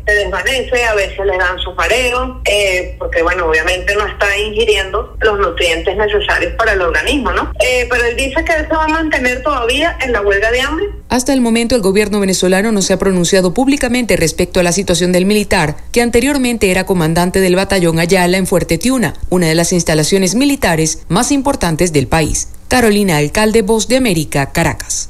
se 0.05 0.13
desvanece, 0.13 0.84
a 0.86 0.93
veces 0.93 1.26
le 1.26 1.38
dan 1.39 1.57
su 1.57 1.74
mareo, 1.74 2.39
eh, 2.45 2.95
porque 2.99 3.24
bueno, 3.24 3.47
obviamente 3.47 3.95
no 3.95 4.05
está 4.05 4.38
ingiriendo 4.38 5.17
los 5.22 5.39
nutrientes 5.39 5.97
necesarios 5.97 6.53
para 6.53 6.74
el 6.74 6.82
organismo, 6.82 7.32
¿no? 7.32 7.51
Eh, 7.59 7.88
pero 7.89 8.05
él 8.05 8.15
dice 8.15 8.43
que 8.45 8.53
él 8.53 8.67
se 8.70 8.76
va 8.76 8.86
a 8.86 8.89
mantener 8.89 9.41
todavía 9.41 9.97
en 10.01 10.11
la 10.11 10.22
huelga 10.22 10.51
de 10.51 10.61
hambre. 10.61 10.86
Hasta 11.09 11.34
el 11.34 11.41
momento 11.41 11.76
el 11.76 11.82
gobierno 11.82 12.20
venezolano 12.20 12.72
no 12.72 12.84
se 12.84 12.93
ha 12.93 12.99
pronunciado 12.99 13.55
públicamente 13.55 14.15
respecto 14.17 14.59
a 14.59 14.63
la 14.63 14.72
situación 14.72 15.11
del 15.11 15.26
militar, 15.26 15.76
que 15.91 16.03
anteriormente 16.03 16.59
era 16.64 16.86
comandante 16.86 17.39
del 17.41 17.55
batallón 17.55 17.99
Ayala 17.99 18.38
en 18.38 18.47
Fuerte 18.47 18.78
Tiuna, 18.78 19.14
una 19.30 19.47
de 19.47 19.55
las 19.55 19.72
instalaciones 19.72 20.36
militares 20.36 21.03
más 21.07 21.32
importantes 21.32 21.93
del 21.93 22.07
país. 22.07 22.49
Carolina 22.68 23.18
Alcalde, 23.18 23.62
Voz 23.62 23.88
de 23.88 23.97
América, 23.97 24.51
Caracas. 24.51 25.10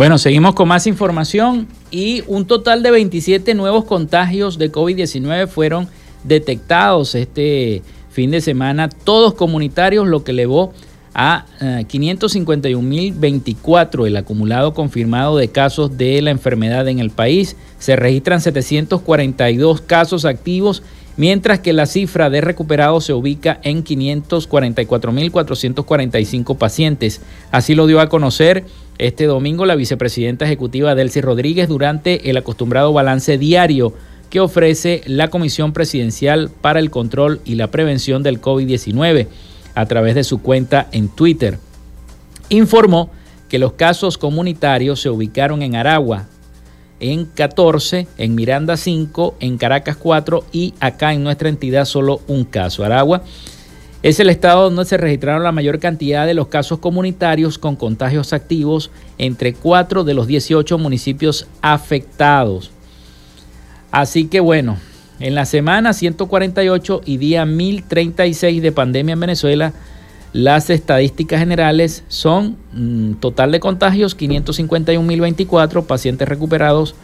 Bueno, 0.00 0.16
seguimos 0.16 0.54
con 0.54 0.66
más 0.66 0.86
información 0.86 1.68
y 1.90 2.24
un 2.26 2.46
total 2.46 2.82
de 2.82 2.90
27 2.90 3.54
nuevos 3.54 3.84
contagios 3.84 4.56
de 4.56 4.72
COVID-19 4.72 5.46
fueron 5.46 5.88
detectados 6.24 7.14
este 7.14 7.82
fin 8.10 8.30
de 8.30 8.40
semana, 8.40 8.88
todos 8.88 9.34
comunitarios, 9.34 10.06
lo 10.06 10.24
que 10.24 10.30
elevó 10.32 10.72
a 11.14 11.46
551.024 11.60 14.04
eh, 14.04 14.08
el 14.08 14.16
acumulado 14.16 14.72
confirmado 14.74 15.36
de 15.36 15.48
casos 15.48 15.98
de 15.98 16.22
la 16.22 16.30
enfermedad 16.30 16.86
en 16.88 17.00
el 17.00 17.10
país. 17.10 17.56
Se 17.78 17.96
registran 17.96 18.40
742 18.40 19.80
casos 19.80 20.24
activos, 20.24 20.84
mientras 21.16 21.58
que 21.60 21.72
la 21.72 21.86
cifra 21.86 22.28
de 22.30 22.40
recuperados 22.40 23.06
se 23.06 23.12
ubica 23.12 23.58
en 23.62 23.82
544.445 23.84 26.56
pacientes. 26.56 27.20
Así 27.50 27.74
lo 27.74 27.86
dio 27.86 28.00
a 28.00 28.08
conocer 28.08 28.64
este 28.98 29.24
domingo 29.24 29.66
la 29.66 29.74
vicepresidenta 29.76 30.44
ejecutiva 30.44 30.94
Delcy 30.94 31.22
Rodríguez 31.22 31.68
durante 31.68 32.30
el 32.30 32.36
acostumbrado 32.36 32.92
balance 32.92 33.38
diario 33.38 33.94
que 34.30 34.40
ofrece 34.40 35.02
la 35.06 35.28
Comisión 35.28 35.72
Presidencial 35.72 36.50
para 36.60 36.78
el 36.78 36.90
Control 36.90 37.40
y 37.44 37.56
la 37.56 37.70
Prevención 37.70 38.22
del 38.22 38.40
COVID-19 38.40 39.26
a 39.74 39.86
través 39.86 40.14
de 40.14 40.24
su 40.24 40.40
cuenta 40.40 40.88
en 40.92 41.08
Twitter. 41.08 41.58
Informó 42.48 43.10
que 43.48 43.58
los 43.58 43.72
casos 43.72 44.16
comunitarios 44.16 45.00
se 45.00 45.10
ubicaron 45.10 45.62
en 45.62 45.74
Aragua, 45.74 46.26
en 47.00 47.24
14, 47.24 48.06
en 48.18 48.34
Miranda 48.34 48.76
5, 48.76 49.36
en 49.40 49.58
Caracas 49.58 49.96
4 49.96 50.44
y 50.52 50.74
acá 50.80 51.12
en 51.12 51.24
nuestra 51.24 51.48
entidad 51.48 51.84
solo 51.84 52.20
un 52.28 52.44
caso. 52.44 52.84
Aragua 52.84 53.22
es 54.02 54.18
el 54.20 54.30
estado 54.30 54.64
donde 54.64 54.84
se 54.84 54.96
registraron 54.96 55.42
la 55.42 55.52
mayor 55.52 55.78
cantidad 55.78 56.26
de 56.26 56.34
los 56.34 56.46
casos 56.46 56.78
comunitarios 56.78 57.58
con 57.58 57.76
contagios 57.76 58.32
activos 58.32 58.90
entre 59.18 59.52
cuatro 59.52 60.04
de 60.04 60.14
los 60.14 60.26
18 60.26 60.78
municipios 60.78 61.46
afectados. 61.60 62.70
Así 63.90 64.26
que 64.26 64.40
bueno, 64.40 64.76
en 65.18 65.34
la 65.34 65.44
semana 65.44 65.92
148 65.92 67.00
y 67.04 67.16
día 67.16 67.44
1036 67.44 68.62
de 68.62 68.70
pandemia 68.72 69.14
en 69.14 69.20
Venezuela, 69.20 69.72
las 70.32 70.70
estadísticas 70.70 71.40
generales 71.40 72.04
son 72.08 72.56
mm, 72.72 73.14
total 73.14 73.50
de 73.52 73.60
contagios 73.60 74.16
551.024, 74.16 75.86
pacientes 75.86 76.28
recuperados 76.28 76.94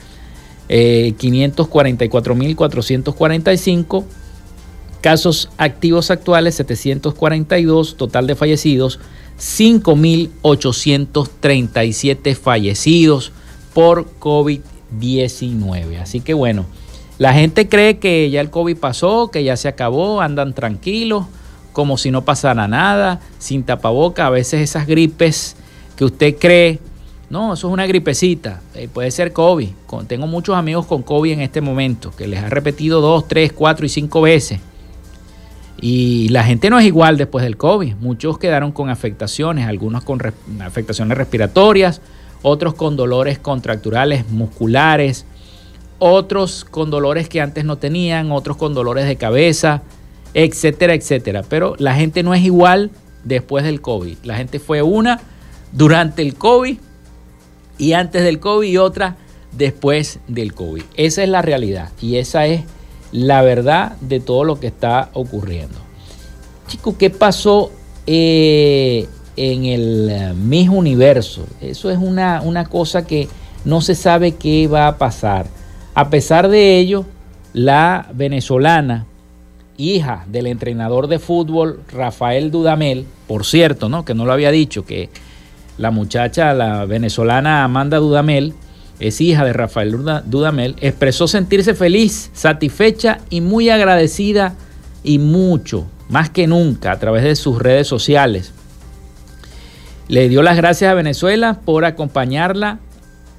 eh, 0.68 1.14
544.445 1.18 4.04
Casos 5.06 5.48
activos 5.56 6.10
actuales 6.10 6.56
742, 6.56 7.96
total 7.96 8.26
de 8.26 8.34
fallecidos 8.34 8.98
5.837 9.38 12.34
fallecidos 12.34 13.30
por 13.72 14.10
COVID-19. 14.18 14.75
Así 16.00 16.20
que 16.20 16.34
bueno, 16.34 16.66
la 17.18 17.32
gente 17.32 17.68
cree 17.68 17.98
que 17.98 18.30
ya 18.30 18.40
el 18.40 18.50
COVID 18.50 18.76
pasó, 18.76 19.30
que 19.30 19.44
ya 19.44 19.56
se 19.56 19.68
acabó, 19.68 20.20
andan 20.20 20.54
tranquilos, 20.54 21.26
como 21.72 21.96
si 21.96 22.10
no 22.10 22.24
pasara 22.24 22.68
nada, 22.68 23.20
sin 23.38 23.64
tapaboca. 23.64 24.26
A 24.26 24.30
veces 24.30 24.60
esas 24.60 24.86
gripes 24.86 25.56
que 25.96 26.04
usted 26.04 26.36
cree, 26.38 26.78
no, 27.30 27.54
eso 27.54 27.68
es 27.68 27.72
una 27.72 27.86
gripecita, 27.86 28.60
eh, 28.74 28.88
puede 28.92 29.10
ser 29.10 29.32
COVID. 29.32 29.68
Tengo 30.06 30.26
muchos 30.26 30.56
amigos 30.56 30.86
con 30.86 31.02
COVID 31.02 31.32
en 31.32 31.40
este 31.40 31.60
momento, 31.60 32.12
que 32.16 32.26
les 32.26 32.42
ha 32.42 32.48
repetido 32.48 33.00
dos, 33.00 33.26
tres, 33.28 33.52
cuatro 33.52 33.86
y 33.86 33.88
cinco 33.88 34.20
veces 34.20 34.60
y 35.80 36.28
la 36.30 36.42
gente 36.44 36.70
no 36.70 36.78
es 36.78 36.86
igual 36.86 37.16
después 37.16 37.44
del 37.44 37.56
COVID. 37.56 37.96
Muchos 37.96 38.38
quedaron 38.38 38.72
con 38.72 38.88
afectaciones, 38.88 39.66
algunos 39.66 40.04
con 40.04 40.20
afectaciones 40.60 41.18
respiratorias, 41.18 42.00
otros 42.42 42.74
con 42.74 42.96
dolores 42.96 43.38
contracturales 43.38 44.28
musculares, 44.30 45.26
otros 45.98 46.64
con 46.64 46.90
dolores 46.90 47.28
que 47.28 47.40
antes 47.40 47.64
no 47.64 47.78
tenían, 47.78 48.32
otros 48.32 48.56
con 48.56 48.74
dolores 48.74 49.06
de 49.06 49.16
cabeza, 49.16 49.82
etcétera, 50.34 50.94
etcétera. 50.94 51.42
Pero 51.48 51.74
la 51.78 51.94
gente 51.94 52.22
no 52.22 52.34
es 52.34 52.42
igual 52.42 52.90
después 53.24 53.64
del 53.64 53.80
COVID. 53.80 54.18
La 54.24 54.36
gente 54.36 54.58
fue 54.58 54.82
una 54.82 55.20
durante 55.72 56.22
el 56.22 56.34
COVID 56.34 56.78
y 57.78 57.92
antes 57.92 58.22
del 58.22 58.40
COVID 58.40 58.68
y 58.68 58.76
otra 58.76 59.16
después 59.52 60.20
del 60.28 60.54
COVID. 60.54 60.82
Esa 60.96 61.22
es 61.22 61.28
la 61.28 61.42
realidad 61.42 61.90
y 62.00 62.16
esa 62.16 62.46
es 62.46 62.62
la 63.12 63.42
verdad 63.42 63.96
de 64.00 64.20
todo 64.20 64.44
lo 64.44 64.60
que 64.60 64.66
está 64.66 65.10
ocurriendo. 65.12 65.78
Chicos, 66.68 66.96
¿qué 66.98 67.10
pasó 67.10 67.70
eh, 68.06 69.08
en 69.36 69.64
el 69.64 70.08
eh, 70.10 70.32
mismo 70.34 70.78
Universo? 70.78 71.46
Eso 71.60 71.90
es 71.90 71.98
una, 71.98 72.40
una 72.42 72.66
cosa 72.66 73.06
que 73.06 73.28
no 73.64 73.80
se 73.80 73.94
sabe 73.94 74.32
qué 74.32 74.68
va 74.68 74.88
a 74.88 74.98
pasar. 74.98 75.46
A 75.94 76.10
pesar 76.10 76.48
de 76.48 76.78
ello, 76.78 77.04
la 77.52 78.08
venezolana, 78.12 79.06
hija 79.76 80.24
del 80.28 80.46
entrenador 80.46 81.06
de 81.08 81.18
fútbol 81.18 81.80
Rafael 81.92 82.50
Dudamel, 82.50 83.06
por 83.26 83.44
cierto, 83.44 83.88
¿no? 83.88 84.04
que 84.04 84.14
no 84.14 84.24
lo 84.24 84.32
había 84.32 84.50
dicho, 84.50 84.84
que 84.84 85.10
la 85.78 85.90
muchacha, 85.90 86.54
la 86.54 86.84
venezolana 86.86 87.64
Amanda 87.64 87.98
Dudamel, 87.98 88.54
es 88.98 89.20
hija 89.20 89.44
de 89.44 89.52
Rafael 89.52 89.94
Dudamel, 90.24 90.76
expresó 90.80 91.28
sentirse 91.28 91.74
feliz, 91.74 92.30
satisfecha 92.32 93.18
y 93.28 93.42
muy 93.42 93.68
agradecida 93.68 94.54
y 95.02 95.18
mucho, 95.18 95.86
más 96.08 96.30
que 96.30 96.46
nunca, 96.46 96.92
a 96.92 96.98
través 96.98 97.24
de 97.24 97.36
sus 97.36 97.58
redes 97.58 97.86
sociales. 97.86 98.52
Le 100.08 100.28
dio 100.28 100.42
las 100.42 100.56
gracias 100.56 100.90
a 100.90 100.94
Venezuela 100.94 101.60
por 101.64 101.84
acompañarla 101.84 102.78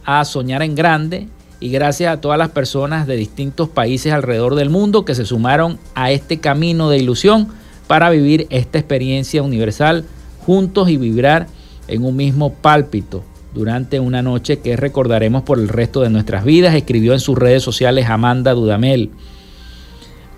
a 0.04 0.26
soñar 0.26 0.62
en 0.64 0.76
grande 0.76 1.30
y 1.62 1.70
gracias 1.70 2.14
a 2.14 2.20
todas 2.20 2.38
las 2.38 2.50
personas 2.50 3.08
de 3.08 3.16
distintos 3.16 3.70
países 3.70 4.12
alrededor 4.12 4.56
del 4.56 4.70
mundo 4.70 5.06
que 5.06 5.16
se 5.16 5.26
sumaron 5.26 5.80
a 5.96 6.12
este 6.12 6.40
camino 6.40 6.90
de 6.90 6.98
ilusión 6.98 7.48
para 7.88 8.10
vivir 8.10 8.48
esta 8.50 8.80
experiencia 8.80 9.42
universal 9.42 10.04
juntos 10.46 10.90
y 10.90 10.98
vibrar 10.98 11.48
en 11.88 12.04
un 12.04 12.18
mismo 12.18 12.54
pálpito 12.54 13.24
durante 13.54 14.02
una 14.02 14.22
noche 14.22 14.60
que 14.60 14.76
recordaremos 14.76 15.44
por 15.44 15.60
el 15.60 15.70
resto 15.70 16.02
de 16.02 16.10
nuestras 16.10 16.44
vidas, 16.44 16.76
escribió 16.76 17.14
en 17.14 17.22
sus 17.22 17.38
redes 17.38 17.64
sociales 17.64 18.10
Amanda 18.10 18.54
Dudamel. 18.54 19.12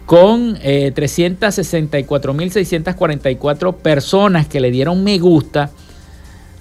Con 0.05 0.59
eh, 0.61 0.93
364.644 0.95 3.75
personas 3.75 4.47
que 4.47 4.59
le 4.59 4.69
dieron 4.69 5.03
me 5.03 5.17
gusta 5.17 5.71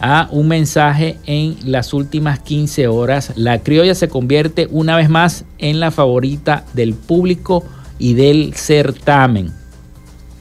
a 0.00 0.28
un 0.30 0.48
mensaje 0.48 1.18
en 1.26 1.56
las 1.64 1.92
últimas 1.92 2.38
15 2.40 2.88
horas, 2.88 3.32
la 3.36 3.58
criolla 3.60 3.94
se 3.94 4.08
convierte 4.08 4.68
una 4.70 4.96
vez 4.96 5.08
más 5.08 5.44
en 5.58 5.80
la 5.80 5.90
favorita 5.90 6.64
del 6.74 6.94
público 6.94 7.64
y 7.98 8.14
del 8.14 8.54
certamen. 8.54 9.52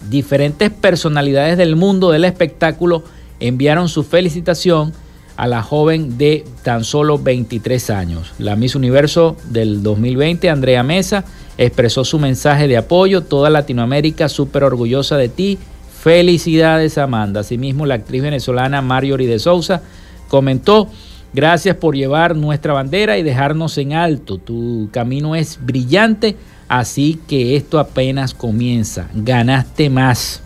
Diferentes 0.09 0.69
personalidades 0.69 1.57
del 1.57 1.75
mundo 1.75 2.11
del 2.11 2.25
espectáculo 2.25 3.03
enviaron 3.39 3.89
su 3.89 4.03
felicitación 4.03 4.93
a 5.35 5.47
la 5.47 5.61
joven 5.61 6.17
de 6.17 6.43
tan 6.63 6.83
solo 6.83 7.19
23 7.19 7.89
años. 7.91 8.33
La 8.39 8.55
Miss 8.55 8.75
Universo 8.75 9.37
del 9.49 9.83
2020, 9.83 10.49
Andrea 10.49 10.81
Mesa, 10.83 11.25
expresó 11.57 12.03
su 12.03 12.19
mensaje 12.19 12.67
de 12.67 12.77
apoyo. 12.77 13.21
Toda 13.21 13.49
Latinoamérica 13.49 14.29
súper 14.29 14.63
orgullosa 14.63 15.17
de 15.17 15.29
ti. 15.29 15.59
Felicidades, 16.01 16.97
Amanda. 16.97 17.39
Asimismo, 17.39 17.85
la 17.85 17.95
actriz 17.95 18.21
venezolana 18.21 18.81
Marjorie 18.81 19.27
de 19.27 19.39
Souza 19.39 19.81
comentó, 20.27 20.87
gracias 21.33 21.75
por 21.75 21.95
llevar 21.95 22.35
nuestra 22.35 22.73
bandera 22.73 23.17
y 23.17 23.23
dejarnos 23.23 23.77
en 23.77 23.93
alto. 23.93 24.37
Tu 24.37 24.89
camino 24.91 25.35
es 25.35 25.59
brillante, 25.61 26.35
así 26.67 27.19
que 27.27 27.55
esto 27.55 27.79
apenas 27.79 28.33
comienza. 28.33 29.09
Ganaste 29.15 29.89
más. 29.89 30.41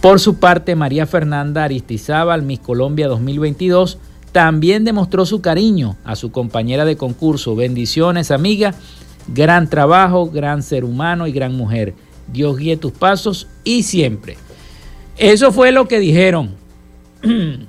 Por 0.00 0.18
su 0.18 0.36
parte, 0.36 0.76
María 0.76 1.06
Fernanda 1.06 1.64
Aristizábal, 1.64 2.42
Miss 2.42 2.60
Colombia 2.60 3.08
2022, 3.08 3.98
también 4.32 4.84
demostró 4.84 5.26
su 5.26 5.40
cariño 5.40 5.96
a 6.04 6.16
su 6.16 6.30
compañera 6.30 6.84
de 6.84 6.96
concurso. 6.96 7.54
Bendiciones, 7.54 8.30
amiga. 8.30 8.74
Gran 9.28 9.68
trabajo, 9.68 10.30
gran 10.30 10.62
ser 10.62 10.84
humano 10.84 11.26
y 11.26 11.32
gran 11.32 11.54
mujer. 11.54 11.94
Dios 12.28 12.56
guíe 12.56 12.76
tus 12.76 12.92
pasos 12.92 13.48
y 13.64 13.82
siempre. 13.82 14.36
Eso 15.16 15.52
fue 15.52 15.72
lo 15.72 15.88
que 15.88 15.98
dijeron 15.98 16.54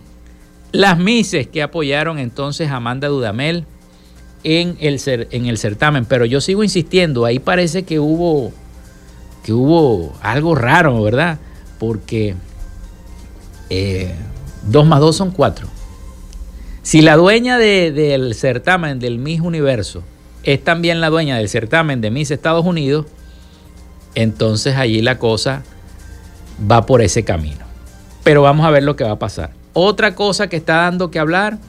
las 0.71 0.99
mises 0.99 1.47
que 1.47 1.61
apoyaron 1.61 2.19
entonces 2.19 2.69
a 2.69 2.77
Amanda 2.77 3.07
Dudamel 3.07 3.65
en 4.43 4.77
el, 4.79 4.99
en 5.31 5.45
el 5.45 5.57
certamen. 5.57 6.05
Pero 6.05 6.25
yo 6.25 6.41
sigo 6.41 6.63
insistiendo, 6.63 7.25
ahí 7.25 7.39
parece 7.39 7.83
que 7.83 7.99
hubo, 7.99 8.51
que 9.43 9.53
hubo 9.53 10.13
algo 10.21 10.55
raro, 10.55 11.01
¿verdad? 11.01 11.39
Porque 11.79 12.35
eh, 13.69 14.13
dos 14.63 14.85
más 14.85 14.99
dos 14.99 15.15
son 15.15 15.31
cuatro. 15.31 15.67
Si 16.81 17.01
la 17.01 17.17
dueña 17.17 17.57
del 17.57 18.33
certamen 18.33 18.99
del 18.99 19.19
Miss 19.19 19.41
Universo 19.41 20.03
es 20.43 20.63
también 20.63 21.01
la 21.01 21.09
dueña 21.09 21.37
del 21.37 21.49
certamen 21.49 21.99
de 21.99 22.11
Miss 22.11 22.31
Estados 22.31 22.65
Unidos, 22.65 23.05
entonces 24.17 24.75
allí 24.77 25.03
la 25.03 25.19
cosa 25.19 25.61
va 26.59 26.87
por 26.87 27.03
ese 27.03 27.23
camino. 27.23 27.65
Pero 28.23 28.41
vamos 28.41 28.65
a 28.65 28.71
ver 28.71 28.81
lo 28.81 28.95
que 28.95 29.03
va 29.03 29.11
a 29.11 29.19
pasar. 29.19 29.51
Otra 29.73 30.15
cosa 30.15 30.49
que 30.49 30.55
está 30.55 30.77
dando 30.77 31.11
que 31.11 31.19
hablar 31.19 31.59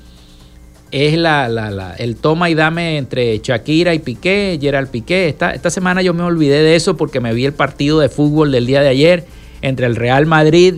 es 0.90 1.18
la, 1.18 1.94
el 1.98 2.16
toma 2.16 2.48
y 2.48 2.54
dame 2.54 2.96
entre 2.96 3.38
Shakira 3.38 3.92
y 3.92 3.98
Piqué, 3.98 4.58
Gerald 4.58 4.88
Piqué. 4.88 5.28
Esta, 5.28 5.50
esta 5.50 5.68
semana 5.68 6.00
yo 6.00 6.14
me 6.14 6.22
olvidé 6.22 6.62
de 6.62 6.74
eso 6.74 6.96
porque 6.96 7.20
me 7.20 7.34
vi 7.34 7.44
el 7.44 7.52
partido 7.52 8.00
de 8.00 8.08
fútbol 8.08 8.50
del 8.50 8.64
día 8.64 8.80
de 8.80 8.88
ayer 8.88 9.26
entre 9.60 9.84
el 9.84 9.94
Real 9.94 10.24
Madrid 10.24 10.76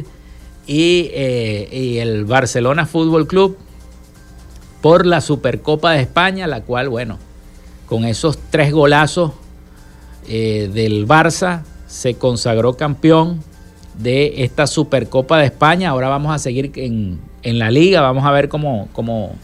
y, 0.66 1.08
eh, 1.12 1.68
y 1.70 1.98
el 1.98 2.24
Barcelona 2.24 2.84
Fútbol 2.84 3.28
Club 3.28 3.56
por 4.80 5.06
la 5.06 5.20
Supercopa 5.20 5.92
de 5.92 6.00
España, 6.00 6.48
la 6.48 6.62
cual, 6.62 6.88
bueno, 6.88 7.20
con 7.86 8.04
esos 8.04 8.40
tres 8.50 8.72
golazos 8.72 9.34
eh, 10.28 10.70
del 10.72 11.06
Barça 11.06 11.62
se 11.86 12.14
consagró 12.14 12.76
campeón 12.76 13.42
de 13.98 14.44
esta 14.44 14.66
Supercopa 14.66 15.38
de 15.38 15.46
España. 15.46 15.90
Ahora 15.90 16.08
vamos 16.08 16.34
a 16.34 16.38
seguir 16.38 16.72
en, 16.76 17.18
la 17.42 17.70
liga, 17.70 18.00
vamos 18.00 18.24
a 18.24 18.30
ver 18.30 18.48
cómo, 18.48 18.88
cómo, 18.92 19.34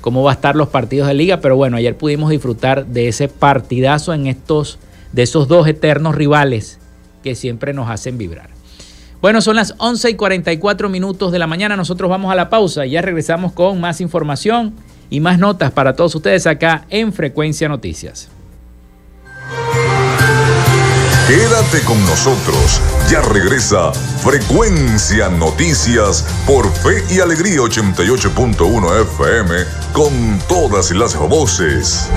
cómo 0.00 0.22
va 0.22 0.32
a 0.32 0.34
estar 0.34 0.56
los 0.56 0.68
partidos 0.68 1.08
de 1.08 1.14
liga, 1.14 1.40
pero 1.40 1.56
bueno, 1.56 1.76
ayer 1.76 1.96
pudimos 1.96 2.30
disfrutar 2.30 2.86
de 2.86 3.08
ese 3.08 3.28
partidazo 3.28 4.12
en 4.12 4.26
estos, 4.26 4.78
de 5.12 5.22
esos 5.22 5.48
dos 5.48 5.66
eternos 5.68 6.14
rivales 6.14 6.78
que 7.22 7.34
siempre 7.34 7.72
nos 7.72 7.88
hacen 7.90 8.18
vibrar. 8.18 8.50
Bueno, 9.20 9.40
son 9.40 9.56
las 9.56 9.74
11 9.78 10.10
y 10.10 10.14
44 10.14 10.88
minutos 10.88 11.32
de 11.32 11.40
la 11.40 11.48
mañana. 11.48 11.76
Nosotros 11.76 12.08
vamos 12.08 12.30
a 12.30 12.36
la 12.36 12.48
pausa 12.50 12.86
y 12.86 12.90
ya 12.90 13.02
regresamos 13.02 13.52
con 13.52 13.80
más 13.80 14.00
información 14.00 14.74
y 15.10 15.18
más 15.20 15.40
notas 15.40 15.72
para 15.72 15.96
todos 15.96 16.14
ustedes 16.14 16.46
acá 16.46 16.84
en 16.88 17.12
Frecuencia 17.12 17.68
Noticias. 17.68 18.30
Quédate 21.28 21.84
con 21.84 22.02
nosotros. 22.06 22.80
Ya 23.10 23.20
regresa 23.20 23.92
Frecuencia 23.92 25.28
Noticias 25.28 26.24
por 26.46 26.72
Fe 26.72 27.04
y 27.10 27.20
Alegría 27.20 27.58
88.1 27.58 29.02
FM 29.02 29.54
con 29.92 30.38
todas 30.48 30.90
las 30.90 31.14
voces. 31.18 32.08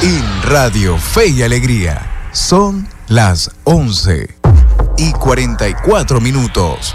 En 0.00 0.42
Radio 0.44 0.96
Fe 0.96 1.26
y 1.26 1.42
Alegría 1.42 2.30
son 2.32 2.88
las 3.08 3.50
11 3.64 4.26
y 4.96 5.12
44 5.12 6.18
minutos. 6.22 6.94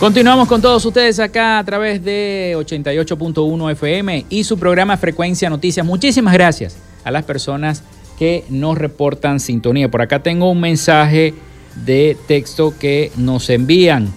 Continuamos 0.00 0.48
con 0.48 0.62
todos 0.62 0.82
ustedes 0.86 1.18
acá 1.20 1.58
a 1.58 1.64
través 1.64 2.02
de 2.02 2.54
88.1 2.56 3.72
FM 3.72 4.24
y 4.30 4.44
su 4.44 4.58
programa 4.58 4.96
Frecuencia 4.96 5.50
Noticias. 5.50 5.84
Muchísimas 5.84 6.32
gracias 6.32 6.78
a 7.04 7.10
las 7.10 7.22
personas 7.24 7.82
que 8.18 8.44
nos 8.48 8.78
reportan 8.78 9.40
sintonía. 9.40 9.90
Por 9.90 10.00
acá 10.00 10.22
tengo 10.22 10.50
un 10.50 10.58
mensaje 10.58 11.34
de 11.84 12.16
texto 12.26 12.72
que 12.80 13.12
nos 13.18 13.50
envían. 13.50 14.10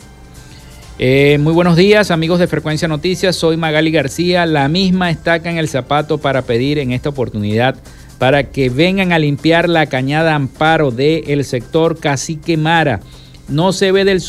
Eh, 1.00 1.38
muy 1.42 1.52
buenos 1.52 1.76
días 1.76 2.12
amigos 2.12 2.40
de 2.40 2.48
Frecuencia 2.48 2.88
Noticias, 2.88 3.36
soy 3.36 3.58
Magali 3.58 3.92
García, 3.92 4.46
la 4.46 4.70
misma 4.70 5.12
estaca 5.12 5.52
en 5.52 5.58
el 5.58 5.68
zapato 5.68 6.18
para 6.18 6.44
pedir 6.44 6.80
en 6.80 6.94
esta 6.94 7.10
oportunidad 7.10 7.76
para 8.20 8.44
que 8.52 8.70
vengan 8.70 9.12
a 9.12 9.20
limpiar 9.20 9.68
la 9.68 9.88
cañada 9.88 10.34
amparo 10.34 10.92
del 10.92 11.44
sector 11.44 12.00
Cacique 12.00 12.56
Mara 12.56 13.02
no 13.48 13.74
se 13.74 13.92
ve 13.92 14.06
del, 14.06 14.22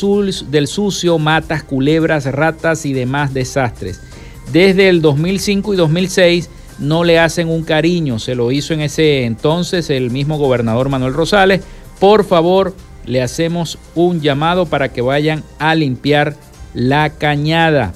del 0.50 0.66
sucio, 0.66 1.18
matas, 1.18 1.62
culebras, 1.62 2.26
ratas 2.26 2.86
y 2.86 2.92
demás 2.92 3.32
desastres. 3.32 4.00
Desde 4.52 4.88
el 4.88 5.00
2005 5.00 5.74
y 5.74 5.76
2006 5.76 6.50
no 6.78 7.04
le 7.04 7.18
hacen 7.18 7.48
un 7.48 7.62
cariño. 7.62 8.18
Se 8.18 8.34
lo 8.34 8.50
hizo 8.52 8.74
en 8.74 8.80
ese 8.80 9.24
entonces 9.24 9.90
el 9.90 10.10
mismo 10.10 10.38
gobernador 10.38 10.88
Manuel 10.88 11.14
Rosales. 11.14 11.62
Por 12.00 12.24
favor, 12.24 12.74
le 13.06 13.22
hacemos 13.22 13.78
un 13.94 14.20
llamado 14.20 14.66
para 14.66 14.92
que 14.92 15.00
vayan 15.00 15.44
a 15.58 15.74
limpiar 15.74 16.36
la 16.74 17.10
cañada. 17.10 17.92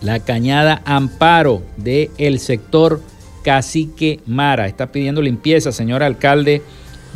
La 0.00 0.20
cañada 0.20 0.80
Amparo 0.86 1.62
del 1.76 2.10
el 2.16 2.38
sector 2.38 3.02
Cacique 3.42 4.20
Mara. 4.26 4.66
Está 4.66 4.92
pidiendo 4.92 5.20
limpieza, 5.20 5.72
señor 5.72 6.02
alcalde 6.02 6.62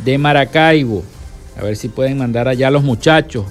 de 0.03 0.17
Maracaibo. 0.17 1.03
A 1.57 1.63
ver 1.63 1.75
si 1.75 1.87
pueden 1.89 2.17
mandar 2.17 2.47
allá 2.47 2.67
a 2.67 2.71
los 2.71 2.83
muchachos 2.83 3.45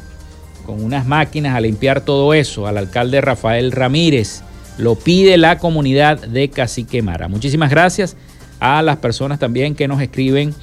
con 0.66 0.82
unas 0.82 1.06
máquinas 1.06 1.54
a 1.54 1.60
limpiar 1.60 2.00
todo 2.00 2.34
eso. 2.34 2.66
Al 2.66 2.78
alcalde 2.78 3.20
Rafael 3.20 3.72
Ramírez. 3.72 4.42
Lo 4.76 4.96
pide 4.96 5.36
la 5.36 5.58
comunidad 5.58 6.20
de 6.20 6.50
Cacique 6.50 7.00
Mara. 7.00 7.28
Muchísimas 7.28 7.70
gracias 7.70 8.16
a 8.58 8.82
las 8.82 8.96
personas 8.96 9.38
también 9.38 9.74
que 9.74 9.86
nos 9.86 10.00
escriben 10.00 10.54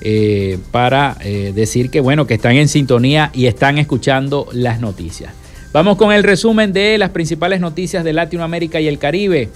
eh, 0.00 0.58
para 0.72 1.16
eh, 1.20 1.52
decir 1.54 1.90
que 1.90 2.00
bueno, 2.00 2.26
que 2.26 2.34
están 2.34 2.56
en 2.56 2.68
sintonía 2.68 3.30
y 3.32 3.46
están 3.46 3.78
escuchando 3.78 4.48
las 4.52 4.80
noticias. 4.80 5.32
Vamos 5.72 5.96
con 5.96 6.12
el 6.12 6.24
resumen 6.24 6.72
de 6.72 6.98
las 6.98 7.10
principales 7.10 7.60
noticias 7.60 8.02
de 8.02 8.12
Latinoamérica 8.12 8.80
y 8.80 8.88
el 8.88 8.98
Caribe 8.98 9.48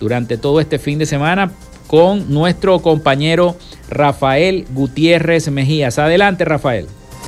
durante 0.00 0.38
todo 0.38 0.60
este 0.60 0.78
fin 0.78 0.98
de 0.98 1.06
semana 1.06 1.52
con 1.90 2.32
nuestro 2.32 2.78
compañero 2.78 3.56
Rafael 3.90 4.64
Gutiérrez 4.70 5.50
Mejías. 5.50 5.98
Adelante, 5.98 6.44
Rafael. 6.44 6.86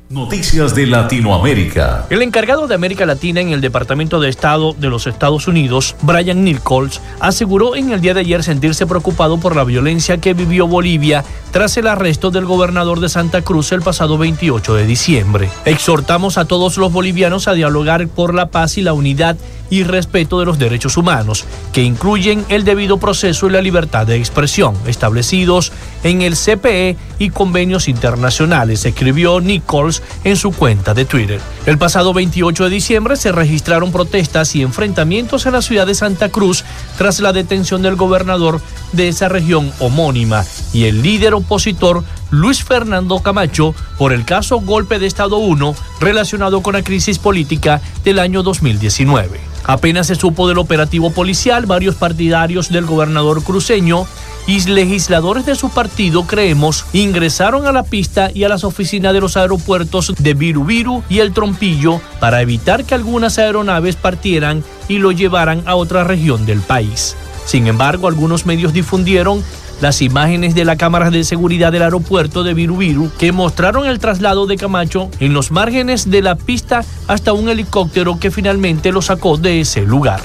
Noticias 0.08 0.76
de 0.76 0.86
Latinoamérica. 0.86 2.06
El 2.10 2.22
encargado 2.22 2.68
de 2.68 2.76
América 2.76 3.04
Latina 3.04 3.40
en 3.40 3.48
el 3.48 3.60
Departamento 3.60 4.20
de 4.20 4.28
Estado 4.28 4.72
de 4.74 4.88
los 4.88 5.08
Estados 5.08 5.48
Unidos, 5.48 5.96
Brian 6.02 6.44
Nichols, 6.44 7.00
aseguró 7.18 7.74
en 7.74 7.90
el 7.90 8.00
día 8.00 8.14
de 8.14 8.20
ayer 8.20 8.44
sentirse 8.44 8.86
preocupado 8.86 9.40
por 9.40 9.56
la 9.56 9.64
violencia 9.64 10.18
que 10.18 10.34
vivió 10.34 10.68
Bolivia 10.68 11.24
tras 11.50 11.76
el 11.76 11.88
arresto 11.88 12.30
del 12.30 12.44
gobernador 12.44 13.00
de 13.00 13.08
Santa 13.08 13.42
Cruz 13.42 13.72
el 13.72 13.82
pasado 13.82 14.16
28 14.16 14.74
de 14.74 14.86
diciembre. 14.86 15.50
Exhortamos 15.64 16.38
a 16.38 16.44
todos 16.44 16.76
los 16.76 16.92
bolivianos 16.92 17.48
a 17.48 17.54
dialogar 17.54 18.06
por 18.06 18.32
la 18.32 18.50
paz 18.50 18.78
y 18.78 18.82
la 18.82 18.92
unidad 18.92 19.36
y 19.72 19.84
respeto 19.84 20.38
de 20.38 20.44
los 20.44 20.58
derechos 20.58 20.98
humanos, 20.98 21.46
que 21.72 21.82
incluyen 21.82 22.44
el 22.50 22.62
debido 22.62 22.98
proceso 22.98 23.46
y 23.46 23.52
la 23.52 23.62
libertad 23.62 24.06
de 24.06 24.16
expresión, 24.16 24.76
establecidos 24.86 25.72
en 26.02 26.20
el 26.20 26.34
CPE 26.36 26.98
y 27.18 27.30
convenios 27.30 27.88
internacionales, 27.88 28.84
escribió 28.84 29.40
Nichols 29.40 30.02
en 30.24 30.36
su 30.36 30.52
cuenta 30.52 30.92
de 30.92 31.06
Twitter. 31.06 31.40
El 31.64 31.78
pasado 31.78 32.12
28 32.12 32.64
de 32.64 32.68
diciembre 32.68 33.16
se 33.16 33.32
registraron 33.32 33.92
protestas 33.92 34.54
y 34.54 34.60
enfrentamientos 34.60 35.46
en 35.46 35.54
la 35.54 35.62
ciudad 35.62 35.86
de 35.86 35.94
Santa 35.94 36.28
Cruz 36.28 36.64
tras 36.98 37.20
la 37.20 37.32
detención 37.32 37.80
del 37.80 37.96
gobernador 37.96 38.60
de 38.92 39.08
esa 39.08 39.30
región 39.30 39.72
homónima 39.78 40.44
y 40.74 40.84
el 40.84 41.00
líder 41.00 41.32
opositor 41.32 42.04
Luis 42.32 42.64
Fernando 42.64 43.20
Camacho 43.20 43.74
por 43.98 44.12
el 44.12 44.24
caso 44.24 44.58
Golpe 44.60 44.98
de 44.98 45.06
Estado 45.06 45.36
1 45.36 45.76
relacionado 46.00 46.62
con 46.62 46.72
la 46.72 46.82
crisis 46.82 47.18
política 47.18 47.80
del 48.04 48.18
año 48.18 48.42
2019. 48.42 49.38
Apenas 49.64 50.08
se 50.08 50.14
supo 50.14 50.48
del 50.48 50.58
operativo 50.58 51.10
policial, 51.10 51.66
varios 51.66 51.94
partidarios 51.94 52.70
del 52.70 52.86
gobernador 52.86 53.44
cruceño 53.44 54.06
y 54.46 54.60
legisladores 54.64 55.46
de 55.46 55.54
su 55.54 55.68
partido, 55.68 56.26
creemos, 56.26 56.86
ingresaron 56.94 57.66
a 57.66 57.72
la 57.72 57.84
pista 57.84 58.30
y 58.32 58.44
a 58.44 58.48
las 58.48 58.64
oficinas 58.64 59.12
de 59.12 59.20
los 59.20 59.36
aeropuertos 59.36 60.14
de 60.18 60.34
Virubiru 60.34 61.04
y 61.10 61.18
El 61.18 61.32
Trompillo 61.32 62.00
para 62.18 62.40
evitar 62.40 62.84
que 62.84 62.94
algunas 62.94 63.38
aeronaves 63.38 63.96
partieran 63.96 64.64
y 64.88 64.98
lo 64.98 65.12
llevaran 65.12 65.62
a 65.66 65.76
otra 65.76 66.02
región 66.02 66.44
del 66.46 66.60
país. 66.60 67.14
Sin 67.44 67.66
embargo, 67.66 68.08
algunos 68.08 68.46
medios 68.46 68.72
difundieron 68.72 69.44
las 69.82 70.00
imágenes 70.00 70.54
de 70.54 70.64
la 70.64 70.76
cámara 70.76 71.10
de 71.10 71.24
seguridad 71.24 71.72
del 71.72 71.82
aeropuerto 71.82 72.44
de 72.44 72.54
Virubiru 72.54 73.10
que 73.18 73.32
mostraron 73.32 73.84
el 73.84 73.98
traslado 73.98 74.46
de 74.46 74.56
Camacho 74.56 75.10
en 75.18 75.34
los 75.34 75.50
márgenes 75.50 76.08
de 76.08 76.22
la 76.22 76.36
pista 76.36 76.84
hasta 77.08 77.32
un 77.32 77.48
helicóptero 77.48 78.20
que 78.20 78.30
finalmente 78.30 78.92
lo 78.92 79.02
sacó 79.02 79.36
de 79.36 79.60
ese 79.60 79.82
lugar. 79.82 80.20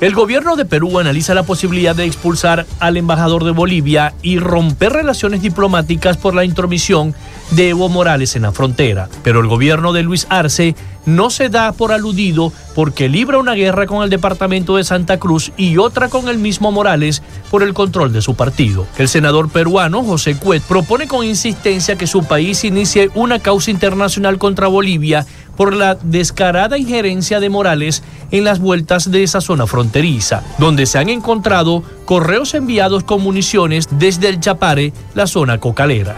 El 0.00 0.14
gobierno 0.14 0.54
de 0.54 0.64
Perú 0.64 1.00
analiza 1.00 1.34
la 1.34 1.42
posibilidad 1.42 1.96
de 1.96 2.04
expulsar 2.04 2.66
al 2.78 2.96
embajador 2.96 3.42
de 3.42 3.50
Bolivia 3.50 4.14
y 4.22 4.38
romper 4.38 4.92
relaciones 4.92 5.42
diplomáticas 5.42 6.16
por 6.16 6.36
la 6.36 6.44
intromisión 6.44 7.16
de 7.50 7.70
Evo 7.70 7.88
Morales 7.88 8.36
en 8.36 8.42
la 8.42 8.52
frontera. 8.52 9.08
Pero 9.24 9.40
el 9.40 9.48
gobierno 9.48 9.92
de 9.92 10.04
Luis 10.04 10.28
Arce 10.30 10.76
no 11.04 11.30
se 11.30 11.48
da 11.48 11.72
por 11.72 11.90
aludido 11.90 12.52
porque 12.76 13.08
libra 13.08 13.38
una 13.38 13.54
guerra 13.54 13.86
con 13.86 14.04
el 14.04 14.10
departamento 14.10 14.76
de 14.76 14.84
Santa 14.84 15.18
Cruz 15.18 15.50
y 15.56 15.78
otra 15.78 16.08
con 16.08 16.28
el 16.28 16.38
mismo 16.38 16.70
Morales 16.70 17.22
por 17.50 17.64
el 17.64 17.74
control 17.74 18.12
de 18.12 18.22
su 18.22 18.36
partido. 18.36 18.86
El 18.98 19.08
senador 19.08 19.50
peruano 19.50 20.04
José 20.04 20.36
Cuet 20.36 20.62
propone 20.62 21.08
con 21.08 21.24
insistencia 21.24 21.96
que 21.96 22.06
su 22.06 22.22
país 22.22 22.62
inicie 22.62 23.10
una 23.14 23.40
causa 23.40 23.72
internacional 23.72 24.38
contra 24.38 24.68
Bolivia 24.68 25.26
por 25.58 25.74
la 25.74 25.96
descarada 25.96 26.78
injerencia 26.78 27.40
de 27.40 27.50
Morales 27.50 28.04
en 28.30 28.44
las 28.44 28.60
vueltas 28.60 29.10
de 29.10 29.24
esa 29.24 29.40
zona 29.42 29.66
fronteriza, 29.66 30.44
donde 30.58 30.86
se 30.86 30.98
han 30.98 31.08
encontrado 31.08 31.82
correos 32.06 32.54
enviados 32.54 33.02
con 33.02 33.20
municiones 33.20 33.88
desde 33.90 34.28
el 34.28 34.38
Chapare, 34.40 34.92
la 35.14 35.26
zona 35.26 35.58
cocalera. 35.58 36.16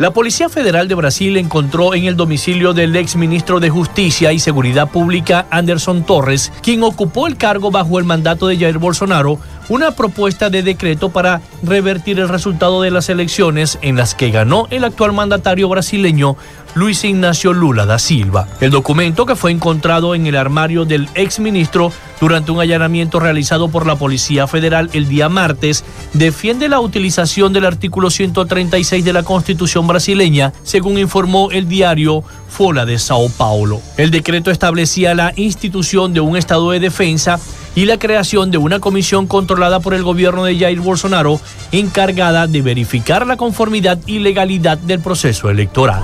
La 0.00 0.10
Policía 0.10 0.48
Federal 0.48 0.88
de 0.88 0.96
Brasil 0.96 1.36
encontró 1.36 1.94
en 1.94 2.06
el 2.06 2.16
domicilio 2.16 2.72
del 2.72 2.96
ex 2.96 3.14
ministro 3.14 3.60
de 3.60 3.70
Justicia 3.70 4.32
y 4.32 4.40
Seguridad 4.40 4.88
Pública 4.88 5.46
Anderson 5.50 6.02
Torres, 6.02 6.52
quien 6.62 6.82
ocupó 6.82 7.28
el 7.28 7.36
cargo 7.36 7.70
bajo 7.70 8.00
el 8.00 8.04
mandato 8.04 8.48
de 8.48 8.58
Jair 8.58 8.78
Bolsonaro, 8.78 9.38
una 9.68 9.92
propuesta 9.92 10.50
de 10.50 10.64
decreto 10.64 11.10
para 11.10 11.42
revertir 11.62 12.18
el 12.18 12.28
resultado 12.28 12.82
de 12.82 12.90
las 12.90 13.08
elecciones 13.08 13.78
en 13.82 13.96
las 13.96 14.16
que 14.16 14.30
ganó 14.32 14.66
el 14.70 14.82
actual 14.82 15.12
mandatario 15.12 15.68
brasileño 15.68 16.36
Luis 16.74 17.04
Ignacio 17.04 17.52
Lula 17.52 17.86
da 17.86 18.00
Silva. 18.00 18.48
El 18.60 18.72
documento 18.72 19.26
que 19.26 19.36
fue 19.36 19.52
encontrado 19.52 20.14
en 20.14 20.26
el 20.26 20.36
armario 20.36 20.84
del 20.84 21.08
exministro 21.14 21.92
durante 22.20 22.50
un 22.50 22.60
allanamiento 22.60 23.20
realizado 23.20 23.68
por 23.68 23.86
la 23.86 23.96
Policía 23.96 24.46
Federal 24.48 24.90
el 24.92 25.08
día 25.08 25.28
martes 25.28 25.84
defiende 26.14 26.68
la 26.68 26.80
utilización 26.80 27.52
del 27.52 27.64
artículo 27.64 28.10
136 28.10 29.04
de 29.04 29.12
la 29.12 29.22
Constitución 29.22 29.86
brasileña, 29.86 30.52
según 30.64 30.98
informó 30.98 31.50
el 31.52 31.68
diario 31.68 32.24
Fola 32.48 32.84
de 32.84 32.98
Sao 32.98 33.28
Paulo. 33.30 33.80
El 33.96 34.10
decreto 34.10 34.50
establecía 34.50 35.14
la 35.14 35.32
institución 35.36 36.12
de 36.12 36.20
un 36.20 36.36
estado 36.36 36.72
de 36.72 36.80
defensa 36.80 37.38
y 37.74 37.86
la 37.86 37.98
creación 37.98 38.50
de 38.50 38.58
una 38.58 38.80
comisión 38.80 39.26
controlada 39.26 39.80
por 39.80 39.94
el 39.94 40.02
gobierno 40.02 40.44
de 40.44 40.58
Jair 40.58 40.80
Bolsonaro 40.80 41.40
encargada 41.72 42.46
de 42.46 42.62
verificar 42.62 43.26
la 43.26 43.36
conformidad 43.36 43.98
y 44.06 44.18
legalidad 44.18 44.78
del 44.78 45.00
proceso 45.00 45.50
electoral. 45.50 46.02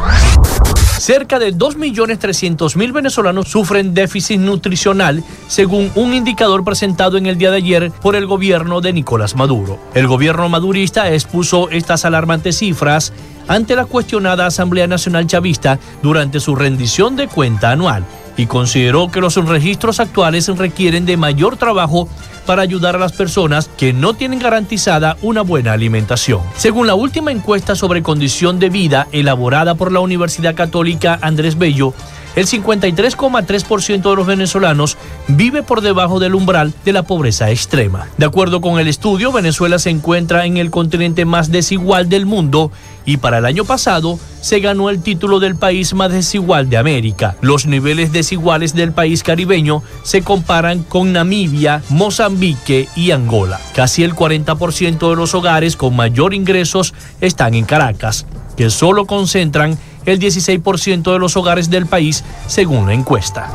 Cerca 0.98 1.38
de 1.38 1.54
2.300.000 1.54 2.92
venezolanos 2.92 3.48
sufren 3.48 3.94
déficit 3.94 4.38
nutricional, 4.38 5.24
según 5.48 5.90
un 5.94 6.12
indicador 6.12 6.62
presentado 6.62 7.16
en 7.16 7.24
el 7.24 7.38
día 7.38 7.50
de 7.50 7.56
ayer 7.56 7.90
por 8.02 8.16
el 8.16 8.26
gobierno 8.26 8.82
de 8.82 8.92
Nicolás 8.92 9.34
Maduro. 9.34 9.78
El 9.94 10.08
gobierno 10.08 10.50
madurista 10.50 11.10
expuso 11.10 11.70
estas 11.70 12.04
alarmantes 12.04 12.58
cifras 12.58 13.14
ante 13.48 13.76
la 13.76 13.86
cuestionada 13.86 14.44
Asamblea 14.44 14.86
Nacional 14.86 15.26
Chavista 15.26 15.78
durante 16.02 16.38
su 16.38 16.54
rendición 16.54 17.16
de 17.16 17.28
cuenta 17.28 17.70
anual 17.70 18.04
y 18.40 18.46
consideró 18.46 19.10
que 19.10 19.20
los 19.20 19.36
registros 19.36 20.00
actuales 20.00 20.48
requieren 20.48 21.04
de 21.04 21.18
mayor 21.18 21.58
trabajo 21.58 22.08
para 22.46 22.62
ayudar 22.62 22.96
a 22.96 22.98
las 22.98 23.12
personas 23.12 23.68
que 23.76 23.92
no 23.92 24.14
tienen 24.14 24.38
garantizada 24.38 25.18
una 25.20 25.42
buena 25.42 25.72
alimentación. 25.72 26.40
Según 26.56 26.86
la 26.86 26.94
última 26.94 27.32
encuesta 27.32 27.74
sobre 27.74 28.02
condición 28.02 28.58
de 28.58 28.70
vida 28.70 29.08
elaborada 29.12 29.74
por 29.74 29.92
la 29.92 30.00
Universidad 30.00 30.54
Católica 30.54 31.18
Andrés 31.20 31.58
Bello, 31.58 31.92
el 32.40 32.46
53,3% 32.46 34.10
de 34.10 34.16
los 34.16 34.26
venezolanos 34.26 34.96
vive 35.28 35.62
por 35.62 35.82
debajo 35.82 36.18
del 36.18 36.34
umbral 36.34 36.72
de 36.86 36.94
la 36.94 37.02
pobreza 37.02 37.50
extrema. 37.50 38.08
De 38.16 38.24
acuerdo 38.24 38.62
con 38.62 38.80
el 38.80 38.88
estudio, 38.88 39.30
Venezuela 39.30 39.78
se 39.78 39.90
encuentra 39.90 40.46
en 40.46 40.56
el 40.56 40.70
continente 40.70 41.26
más 41.26 41.50
desigual 41.50 42.08
del 42.08 42.24
mundo 42.24 42.72
y 43.04 43.18
para 43.18 43.38
el 43.38 43.44
año 43.44 43.64
pasado 43.66 44.18
se 44.40 44.60
ganó 44.60 44.88
el 44.88 45.02
título 45.02 45.38
del 45.38 45.56
país 45.56 45.92
más 45.92 46.12
desigual 46.12 46.70
de 46.70 46.78
América. 46.78 47.36
Los 47.42 47.66
niveles 47.66 48.10
desiguales 48.10 48.74
del 48.74 48.92
país 48.92 49.22
caribeño 49.22 49.82
se 50.02 50.22
comparan 50.22 50.82
con 50.82 51.12
Namibia, 51.12 51.82
Mozambique 51.90 52.88
y 52.96 53.10
Angola. 53.10 53.60
Casi 53.74 54.02
el 54.02 54.14
40% 54.14 55.10
de 55.10 55.16
los 55.16 55.34
hogares 55.34 55.76
con 55.76 55.94
mayor 55.94 56.32
ingresos 56.32 56.94
están 57.20 57.54
en 57.54 57.66
Caracas, 57.66 58.24
que 58.56 58.70
solo 58.70 59.04
concentran 59.04 59.78
el 60.06 60.18
16% 60.18 61.12
de 61.12 61.18
los 61.18 61.36
hogares 61.36 61.70
del 61.70 61.86
país 61.86 62.24
según 62.46 62.86
la 62.86 62.94
encuesta. 62.94 63.50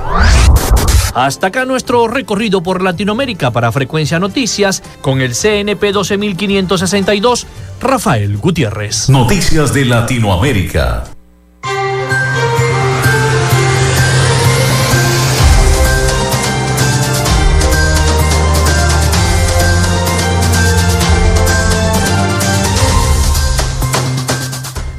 Hasta 1.16 1.48
acá 1.48 1.64
nuestro 1.64 2.10
recorrido 2.10 2.62
por 2.62 2.84
Latinoamérica 2.84 3.52
para 3.52 3.72
Frecuencia 3.72 4.20
Noticias 4.20 4.84
con 5.02 5.22
el 5.22 5.34
CNP 5.34 5.94
12562, 5.94 7.48
Rafael 7.80 8.38
Gutiérrez. 8.38 9.10
Noticias 9.10 9.74
de 9.74 9.86
Latinoamérica. 9.86 11.15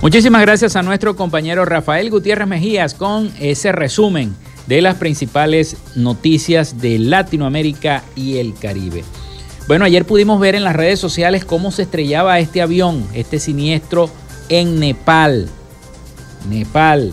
Muchísimas 0.07 0.43
gracias 0.43 0.77
a 0.77 0.85
nuestro 0.85 1.17
compañero 1.17 1.65
Rafael 1.65 2.11
Gutiérrez 2.11 2.47
Mejías 2.47 2.95
con 2.95 3.29
ese 3.41 3.73
resumen 3.73 4.37
de 4.69 4.81
las 4.81 4.95
principales 4.95 5.79
noticias 5.97 6.81
de 6.81 7.01
Latinoamérica 7.01 8.05
y 8.15 8.37
el 8.39 8.55
Caribe. 8.55 9.03
Bueno, 9.67 9.85
ayer 9.85 10.05
pudimos 10.05 10.39
ver 10.39 10.55
en 10.55 10.63
las 10.63 10.77
redes 10.77 11.01
sociales 11.01 11.45
cómo 11.45 11.73
se 11.73 11.83
estrellaba 11.83 12.39
este 12.39 12.63
avión, 12.63 13.05
este 13.15 13.41
siniestro 13.41 14.09
en 14.49 14.79
Nepal. 14.79 15.49
Nepal. 16.49 17.13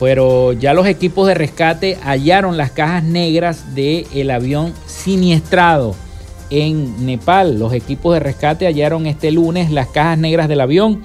Pero 0.00 0.54
ya 0.54 0.72
los 0.72 0.86
equipos 0.86 1.28
de 1.28 1.34
rescate 1.34 1.98
hallaron 2.02 2.56
las 2.56 2.70
cajas 2.70 3.04
negras 3.04 3.74
del 3.74 4.30
avión 4.30 4.72
siniestrado 4.86 5.94
en 6.48 7.04
Nepal. 7.04 7.58
Los 7.58 7.74
equipos 7.74 8.14
de 8.14 8.20
rescate 8.20 8.64
hallaron 8.64 9.06
este 9.06 9.30
lunes 9.30 9.70
las 9.70 9.88
cajas 9.88 10.16
negras 10.16 10.48
del 10.48 10.62
avión 10.62 11.02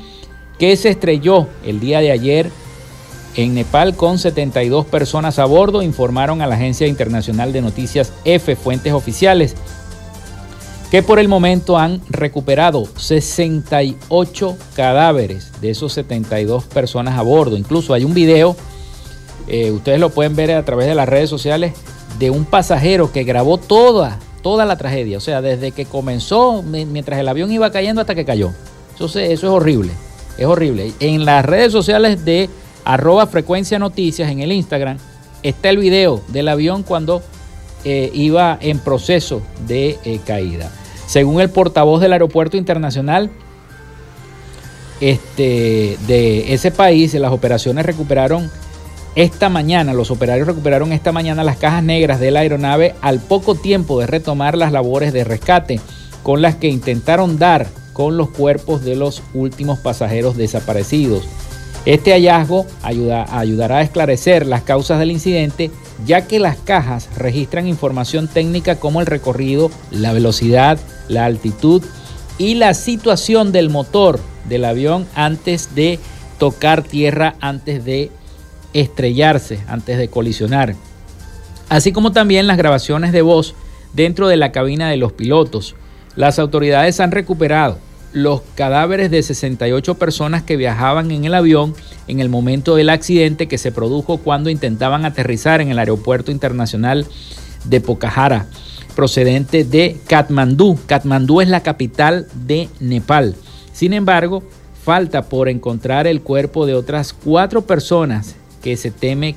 que 0.60 0.76
se 0.76 0.90
estrelló 0.90 1.48
el 1.66 1.80
día 1.80 2.02
de 2.02 2.12
ayer 2.12 2.52
en 3.36 3.54
Nepal 3.54 3.96
con 3.96 4.20
72 4.20 4.86
personas 4.86 5.40
a 5.40 5.46
bordo, 5.46 5.82
informaron 5.82 6.42
a 6.42 6.48
la 6.48 6.56
Agencia 6.56 6.88
Internacional 6.88 7.54
de 7.54 7.62
Noticias 7.62 8.12
F, 8.26 8.56
fuentes 8.58 8.92
oficiales, 8.92 9.56
que 10.92 11.04
por 11.04 11.20
el 11.20 11.28
momento 11.28 11.78
han 11.78 12.02
recuperado 12.10 12.86
68 12.98 14.58
cadáveres 14.76 15.52
de 15.62 15.70
esos 15.70 15.94
72 15.94 16.66
personas 16.66 17.18
a 17.18 17.22
bordo. 17.22 17.56
Incluso 17.56 17.94
hay 17.94 18.04
un 18.04 18.14
video, 18.14 18.56
eh, 19.48 19.72
ustedes 19.72 20.00
lo 20.00 20.10
pueden 20.10 20.36
ver 20.36 20.52
a 20.52 20.66
través 20.66 20.88
de 20.88 20.96
las 20.96 21.08
redes 21.08 21.30
sociales, 21.30 21.74
de 22.18 22.32
un 22.32 22.44
pasajero 22.44 23.12
que 23.14 23.24
grabó 23.24 23.58
toda, 23.58 24.20
toda 24.42 24.66
la 24.66 24.78
tragedia. 24.78 25.20
O 25.20 25.22
sea, 25.22 25.42
desde 25.42 25.72
que 25.72 25.86
comenzó, 25.86 26.64
mientras 26.64 27.20
el 27.20 27.28
avión 27.30 27.52
iba 27.52 27.72
cayendo 27.72 28.02
hasta 28.02 28.16
que 28.16 28.26
cayó. 28.26 28.52
Eso, 28.96 29.06
eso 29.06 29.22
es 29.22 29.44
horrible, 29.44 29.94
es 30.40 30.46
horrible. 30.46 30.94
En 31.02 31.26
las 31.26 31.46
redes 31.46 31.72
sociales 31.72 32.24
de 32.24 32.50
arroba 32.86 33.28
frecuencia 33.28 33.78
noticias 33.78 34.32
en 34.32 34.40
el 34.40 34.54
Instagram, 34.54 34.98
está 35.44 35.70
el 35.70 35.78
video 35.78 36.22
del 36.30 36.48
avión 36.48 36.84
cuando 36.84 37.22
eh, 37.84 38.10
iba 38.14 38.58
en 38.62 38.80
proceso 38.80 39.42
de 39.68 40.00
eh, 40.06 40.20
caída. 40.26 40.72
Según 41.08 41.42
el 41.42 41.50
portavoz 41.50 42.00
del 42.00 42.14
aeropuerto 42.14 42.56
internacional 42.56 43.30
este, 45.02 45.98
de 46.08 46.54
ese 46.54 46.72
país, 46.72 47.14
las 47.16 47.34
operaciones 47.34 47.86
recuperaron 47.86 48.50
esta 49.16 49.50
mañana, 49.50 49.94
los 49.94 50.10
operarios 50.10 50.48
recuperaron 50.48 50.94
esta 50.94 51.12
mañana 51.12 51.44
las 51.44 51.58
cajas 51.58 51.84
negras 51.84 52.22
de 52.22 52.32
la 52.32 52.42
aeronave 52.42 52.96
al 53.02 53.20
poco 53.20 53.56
tiempo 53.56 54.00
de 54.00 54.08
retomar 54.08 54.58
las 54.58 54.72
labores 54.72 55.12
de 55.12 55.26
rescate 55.26 55.82
con 56.24 56.42
las 56.42 56.56
que 56.56 56.68
intentaron 56.68 57.38
dar 57.38 57.68
con 58.00 58.16
los 58.16 58.30
cuerpos 58.30 58.86
de 58.86 58.96
los 58.96 59.22
últimos 59.34 59.78
pasajeros 59.80 60.38
desaparecidos. 60.38 61.26
Este 61.86 62.14
hallazgo 62.14 62.66
ayudará 62.82 63.80
a 63.80 63.82
esclarecer 63.82 64.46
las 64.46 64.62
causas 64.62 65.00
del 65.00 65.12
incidente, 65.12 65.70
ya 66.06 66.26
que 66.26 66.40
las 66.40 66.56
cajas 66.56 67.10
registran 67.18 67.68
información 67.68 68.30
técnica 68.30 68.78
como 68.78 69.02
el 69.02 69.06
recorrido, 69.06 69.70
la 69.92 70.14
velocidad, 70.14 70.80
la 71.10 71.26
altitud 71.26 71.84
y 72.38 72.56
la 72.56 72.74
situación 72.74 73.52
del 73.52 73.70
motor 73.70 74.22
del 74.48 74.64
avión 74.64 75.06
antes 75.14 75.76
de 75.76 76.00
tocar 76.38 76.84
tierra, 76.84 77.36
antes 77.42 77.84
de 77.84 78.12
estrellarse, 78.72 79.60
antes 79.68 79.98
de 79.98 80.08
colisionar. 80.08 80.74
Así 81.68 81.92
como 81.92 82.14
también 82.14 82.48
las 82.48 82.56
grabaciones 82.56 83.12
de 83.12 83.24
voz 83.24 83.56
dentro 83.92 84.30
de 84.30 84.38
la 84.38 84.54
cabina 84.54 84.90
de 84.90 84.96
los 84.96 85.12
pilotos. 85.12 85.76
Las 86.16 86.40
autoridades 86.40 87.02
han 87.02 87.12
recuperado 87.12 87.89
los 88.14 88.42
cadáveres 88.56 89.12
de 89.12 89.22
68 89.22 89.96
personas 89.96 90.44
que 90.44 90.58
viajaban 90.58 91.12
en 91.12 91.26
el 91.26 91.34
avión 91.34 91.76
en 92.08 92.20
el 92.20 92.30
momento 92.30 92.76
del 92.76 92.90
accidente 92.90 93.48
que 93.48 93.58
se 93.58 93.72
produjo 93.72 94.18
cuando 94.18 94.50
intentaban 94.50 95.06
aterrizar 95.06 95.62
en 95.62 95.70
el 95.70 95.80
aeropuerto 95.80 96.32
internacional 96.32 97.06
de 97.66 97.82
Pokhara, 97.82 98.48
procedente 98.96 99.64
de 99.64 99.98
Katmandú. 100.08 100.80
Katmandú 100.86 101.42
es 101.42 101.50
la 101.50 101.62
capital 101.62 102.28
de 102.34 102.70
Nepal. 102.80 103.36
Sin 103.74 103.94
embargo, 103.94 104.44
falta 104.84 105.24
por 105.24 105.50
encontrar 105.50 106.08
el 106.08 106.22
cuerpo 106.22 106.66
de 106.66 106.74
otras 106.74 107.14
cuatro 107.14 107.62
personas 107.62 108.36
que 108.64 108.76
se 108.76 108.92
teme 108.92 109.36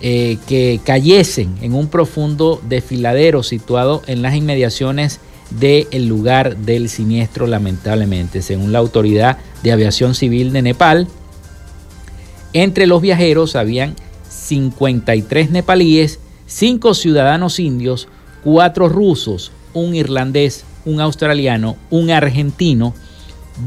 eh, 0.00 0.38
que 0.46 0.80
cayesen 0.84 1.56
en 1.60 1.74
un 1.74 1.88
profundo 1.88 2.60
desfiladero 2.68 3.42
situado 3.42 4.02
en 4.06 4.22
las 4.22 4.34
inmediaciones 4.34 5.20
del 5.50 6.06
lugar 6.06 6.56
del 6.56 6.88
siniestro, 6.88 7.46
lamentablemente. 7.46 8.42
Según 8.42 8.72
la 8.72 8.78
Autoridad 8.78 9.38
de 9.62 9.72
Aviación 9.72 10.14
Civil 10.14 10.52
de 10.52 10.62
Nepal, 10.62 11.08
entre 12.52 12.86
los 12.86 13.02
viajeros 13.02 13.56
habían 13.56 13.94
53 14.28 15.50
nepalíes, 15.50 16.20
5 16.46 16.94
ciudadanos 16.94 17.58
indios, 17.58 18.08
4 18.44 18.88
rusos, 18.88 19.52
un 19.74 19.94
irlandés, 19.94 20.64
un 20.84 21.00
australiano, 21.00 21.76
un 21.90 22.10
argentino, 22.10 22.94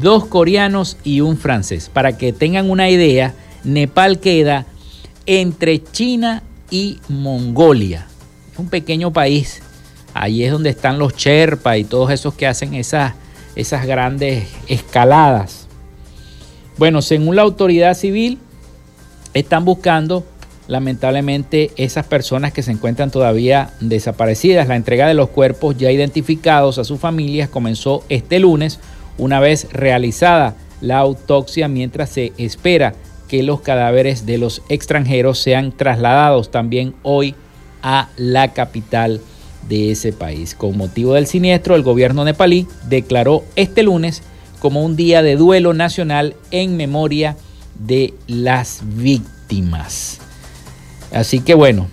dos 0.00 0.26
coreanos 0.26 0.96
y 1.04 1.20
un 1.20 1.36
francés. 1.36 1.90
Para 1.92 2.16
que 2.16 2.32
tengan 2.32 2.70
una 2.70 2.90
idea, 2.90 3.34
Nepal 3.64 4.18
queda 4.18 4.66
entre 5.26 5.82
China 5.82 6.42
y 6.70 6.98
Mongolia. 7.08 8.06
Un 8.58 8.68
pequeño 8.68 9.12
país 9.12 9.62
Ahí 10.14 10.44
es 10.44 10.52
donde 10.52 10.70
están 10.70 10.98
los 10.98 11.16
Sherpa 11.16 11.78
y 11.78 11.84
todos 11.84 12.10
esos 12.10 12.34
que 12.34 12.46
hacen 12.46 12.74
esas, 12.74 13.14
esas 13.56 13.86
grandes 13.86 14.48
escaladas. 14.68 15.66
Bueno, 16.78 17.02
según 17.02 17.36
la 17.36 17.42
autoridad 17.42 17.94
civil, 17.94 18.38
están 19.34 19.64
buscando 19.64 20.24
lamentablemente 20.68 21.70
esas 21.76 22.06
personas 22.06 22.52
que 22.52 22.62
se 22.62 22.72
encuentran 22.72 23.10
todavía 23.10 23.70
desaparecidas. 23.80 24.68
La 24.68 24.76
entrega 24.76 25.06
de 25.06 25.14
los 25.14 25.28
cuerpos 25.28 25.76
ya 25.76 25.90
identificados 25.90 26.78
a 26.78 26.84
sus 26.84 27.00
familias 27.00 27.48
comenzó 27.48 28.04
este 28.08 28.38
lunes, 28.38 28.80
una 29.18 29.40
vez 29.40 29.68
realizada 29.72 30.54
la 30.80 30.98
autopsia, 30.98 31.68
mientras 31.68 32.10
se 32.10 32.32
espera 32.38 32.94
que 33.28 33.42
los 33.42 33.60
cadáveres 33.60 34.26
de 34.26 34.38
los 34.38 34.62
extranjeros 34.68 35.38
sean 35.38 35.72
trasladados 35.72 36.50
también 36.50 36.94
hoy 37.02 37.34
a 37.82 38.08
la 38.16 38.52
capital 38.52 39.20
de 39.68 39.90
ese 39.90 40.12
país. 40.12 40.54
Con 40.54 40.76
motivo 40.76 41.14
del 41.14 41.26
siniestro, 41.26 41.74
el 41.76 41.82
gobierno 41.82 42.24
nepalí 42.24 42.66
declaró 42.88 43.44
este 43.56 43.82
lunes 43.82 44.22
como 44.58 44.84
un 44.84 44.96
día 44.96 45.22
de 45.22 45.36
duelo 45.36 45.74
nacional 45.74 46.36
en 46.50 46.76
memoria 46.76 47.36
de 47.78 48.14
las 48.26 48.82
víctimas. 48.84 50.20
Así 51.12 51.40
que 51.40 51.54
bueno, 51.54 51.88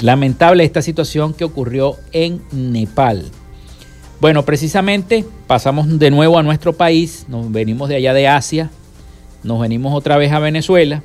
lamentable 0.00 0.64
esta 0.64 0.82
situación 0.82 1.34
que 1.34 1.44
ocurrió 1.44 1.96
en 2.12 2.40
Nepal. 2.52 3.24
Bueno, 4.20 4.44
precisamente 4.44 5.24
pasamos 5.46 5.98
de 5.98 6.10
nuevo 6.10 6.38
a 6.38 6.42
nuestro 6.42 6.72
país, 6.72 7.26
nos 7.28 7.52
venimos 7.52 7.88
de 7.88 7.96
allá 7.96 8.14
de 8.14 8.28
Asia, 8.28 8.70
nos 9.42 9.60
venimos 9.60 9.94
otra 9.94 10.16
vez 10.16 10.32
a 10.32 10.38
Venezuela, 10.38 11.02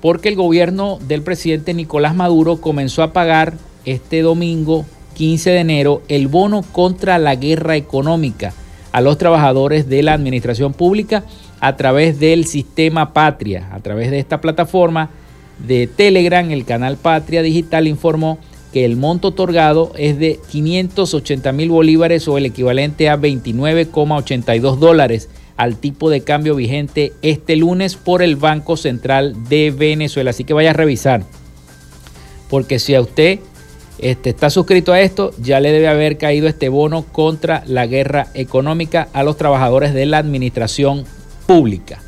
porque 0.00 0.28
el 0.28 0.36
gobierno 0.36 0.98
del 1.08 1.22
presidente 1.22 1.74
Nicolás 1.74 2.14
Maduro 2.14 2.60
comenzó 2.60 3.02
a 3.02 3.12
pagar 3.12 3.54
este 3.86 4.20
domingo 4.20 4.84
15 5.14 5.50
de 5.50 5.60
enero 5.60 6.02
el 6.08 6.28
bono 6.28 6.62
contra 6.62 7.18
la 7.18 7.34
guerra 7.36 7.76
económica 7.76 8.52
a 8.92 9.00
los 9.00 9.16
trabajadores 9.16 9.88
de 9.88 10.02
la 10.02 10.12
administración 10.12 10.74
pública 10.74 11.24
a 11.60 11.76
través 11.76 12.20
del 12.20 12.46
sistema 12.46 13.12
Patria. 13.12 13.68
A 13.72 13.80
través 13.80 14.10
de 14.10 14.18
esta 14.18 14.40
plataforma 14.40 15.10
de 15.66 15.86
Telegram, 15.86 16.50
el 16.50 16.64
canal 16.64 16.96
Patria 16.96 17.42
Digital 17.42 17.86
informó 17.86 18.38
que 18.72 18.84
el 18.84 18.96
monto 18.96 19.28
otorgado 19.28 19.92
es 19.96 20.18
de 20.18 20.38
580 20.50 21.52
mil 21.52 21.70
bolívares 21.70 22.28
o 22.28 22.36
el 22.36 22.46
equivalente 22.46 23.08
a 23.08 23.16
29,82 23.16 24.76
dólares 24.76 25.30
al 25.56 25.76
tipo 25.76 26.10
de 26.10 26.20
cambio 26.20 26.54
vigente 26.54 27.14
este 27.22 27.56
lunes 27.56 27.96
por 27.96 28.22
el 28.22 28.36
Banco 28.36 28.76
Central 28.76 29.48
de 29.48 29.70
Venezuela. 29.70 30.30
Así 30.30 30.44
que 30.44 30.52
vaya 30.52 30.70
a 30.70 30.74
revisar, 30.74 31.22
porque 32.50 32.78
si 32.78 32.94
a 32.94 33.00
usted 33.00 33.40
este, 33.98 34.30
está 34.30 34.50
suscrito 34.50 34.92
a 34.92 35.00
esto, 35.00 35.32
ya 35.40 35.60
le 35.60 35.72
debe 35.72 35.88
haber 35.88 36.18
caído 36.18 36.48
este 36.48 36.68
bono 36.68 37.02
contra 37.02 37.62
la 37.66 37.86
guerra 37.86 38.28
económica 38.34 39.08
a 39.12 39.22
los 39.22 39.36
trabajadores 39.36 39.94
de 39.94 40.06
la 40.06 40.18
administración 40.18 41.04
pública, 41.46 42.00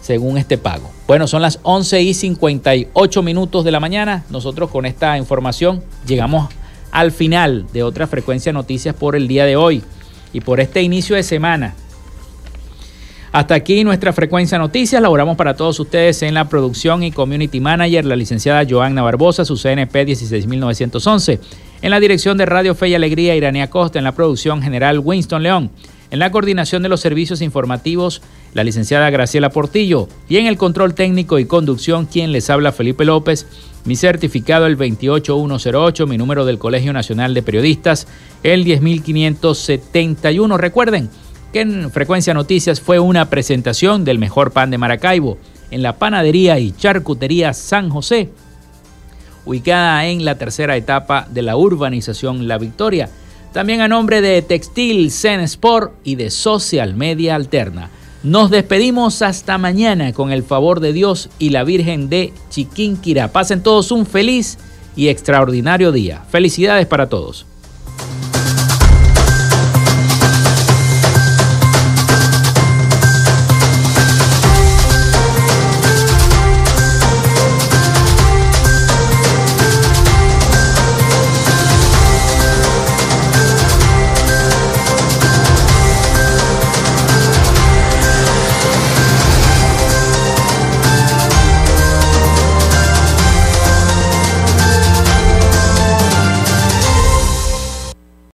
según 0.00 0.36
este 0.38 0.58
pago. 0.58 0.90
Bueno, 1.06 1.26
son 1.26 1.42
las 1.42 1.58
11 1.62 2.02
y 2.02 2.14
58 2.14 3.22
minutos 3.22 3.64
de 3.64 3.70
la 3.70 3.80
mañana. 3.80 4.24
Nosotros 4.30 4.70
con 4.70 4.86
esta 4.86 5.16
información 5.18 5.82
llegamos 6.06 6.48
al 6.90 7.12
final 7.12 7.66
de 7.72 7.82
otra 7.82 8.06
frecuencia 8.06 8.52
noticias 8.52 8.94
por 8.94 9.16
el 9.16 9.26
día 9.26 9.46
de 9.46 9.56
hoy 9.56 9.82
y 10.32 10.40
por 10.40 10.60
este 10.60 10.82
inicio 10.82 11.16
de 11.16 11.22
semana. 11.22 11.74
Hasta 13.32 13.54
aquí 13.54 13.82
nuestra 13.82 14.12
frecuencia 14.12 14.58
noticias. 14.58 15.00
Laboramos 15.00 15.38
para 15.38 15.56
todos 15.56 15.80
ustedes 15.80 16.22
en 16.22 16.34
la 16.34 16.50
producción 16.50 17.02
y 17.02 17.12
community 17.12 17.60
manager, 17.60 18.04
la 18.04 18.14
licenciada 18.14 18.66
Joanna 18.68 19.00
Barbosa, 19.00 19.46
su 19.46 19.56
CNP 19.56 20.04
16911. 20.04 21.40
En 21.80 21.90
la 21.90 21.98
dirección 21.98 22.36
de 22.36 22.44
Radio 22.44 22.74
Fe 22.74 22.88
y 22.88 22.94
Alegría, 22.94 23.34
Iranía 23.34 23.70
Costa. 23.70 23.98
En 23.98 24.04
la 24.04 24.12
producción 24.12 24.60
general, 24.60 24.98
Winston 24.98 25.42
León. 25.42 25.70
En 26.10 26.18
la 26.18 26.30
coordinación 26.30 26.82
de 26.82 26.90
los 26.90 27.00
servicios 27.00 27.40
informativos, 27.40 28.20
la 28.52 28.64
licenciada 28.64 29.08
Graciela 29.08 29.48
Portillo. 29.48 30.10
Y 30.28 30.36
en 30.36 30.46
el 30.46 30.58
control 30.58 30.92
técnico 30.92 31.38
y 31.38 31.46
conducción, 31.46 32.04
quien 32.04 32.32
les 32.32 32.50
habla, 32.50 32.70
Felipe 32.70 33.06
López. 33.06 33.46
Mi 33.86 33.96
certificado, 33.96 34.66
el 34.66 34.76
28108. 34.76 36.06
Mi 36.06 36.18
número 36.18 36.44
del 36.44 36.58
Colegio 36.58 36.92
Nacional 36.92 37.32
de 37.32 37.42
Periodistas, 37.42 38.08
el 38.42 38.64
10571. 38.64 40.58
Recuerden 40.58 41.08
que 41.52 41.60
en 41.60 41.90
Frecuencia 41.90 42.34
Noticias 42.34 42.80
fue 42.80 42.98
una 42.98 43.28
presentación 43.28 44.04
del 44.04 44.18
mejor 44.18 44.52
pan 44.52 44.70
de 44.70 44.78
Maracaibo 44.78 45.38
en 45.70 45.82
la 45.82 45.98
panadería 45.98 46.58
y 46.58 46.72
charcutería 46.72 47.52
San 47.52 47.90
José, 47.90 48.30
ubicada 49.44 50.06
en 50.06 50.24
la 50.24 50.36
tercera 50.36 50.76
etapa 50.76 51.26
de 51.30 51.42
la 51.42 51.56
urbanización 51.56 52.48
La 52.48 52.58
Victoria. 52.58 53.10
También 53.52 53.82
a 53.82 53.88
nombre 53.88 54.22
de 54.22 54.40
Textil 54.40 55.10
Zen 55.10 55.40
Sport 55.40 55.92
y 56.04 56.14
de 56.14 56.30
Social 56.30 56.94
Media 56.94 57.34
Alterna. 57.34 57.90
Nos 58.22 58.50
despedimos 58.50 59.20
hasta 59.20 59.58
mañana 59.58 60.12
con 60.12 60.32
el 60.32 60.42
favor 60.42 60.80
de 60.80 60.92
Dios 60.92 61.28
y 61.38 61.50
la 61.50 61.64
Virgen 61.64 62.08
de 62.08 62.32
Chiquinquirá. 62.50 63.28
Pasen 63.28 63.62
todos 63.62 63.90
un 63.90 64.06
feliz 64.06 64.58
y 64.96 65.08
extraordinario 65.08 65.92
día. 65.92 66.22
Felicidades 66.30 66.86
para 66.86 67.08
todos. 67.08 67.46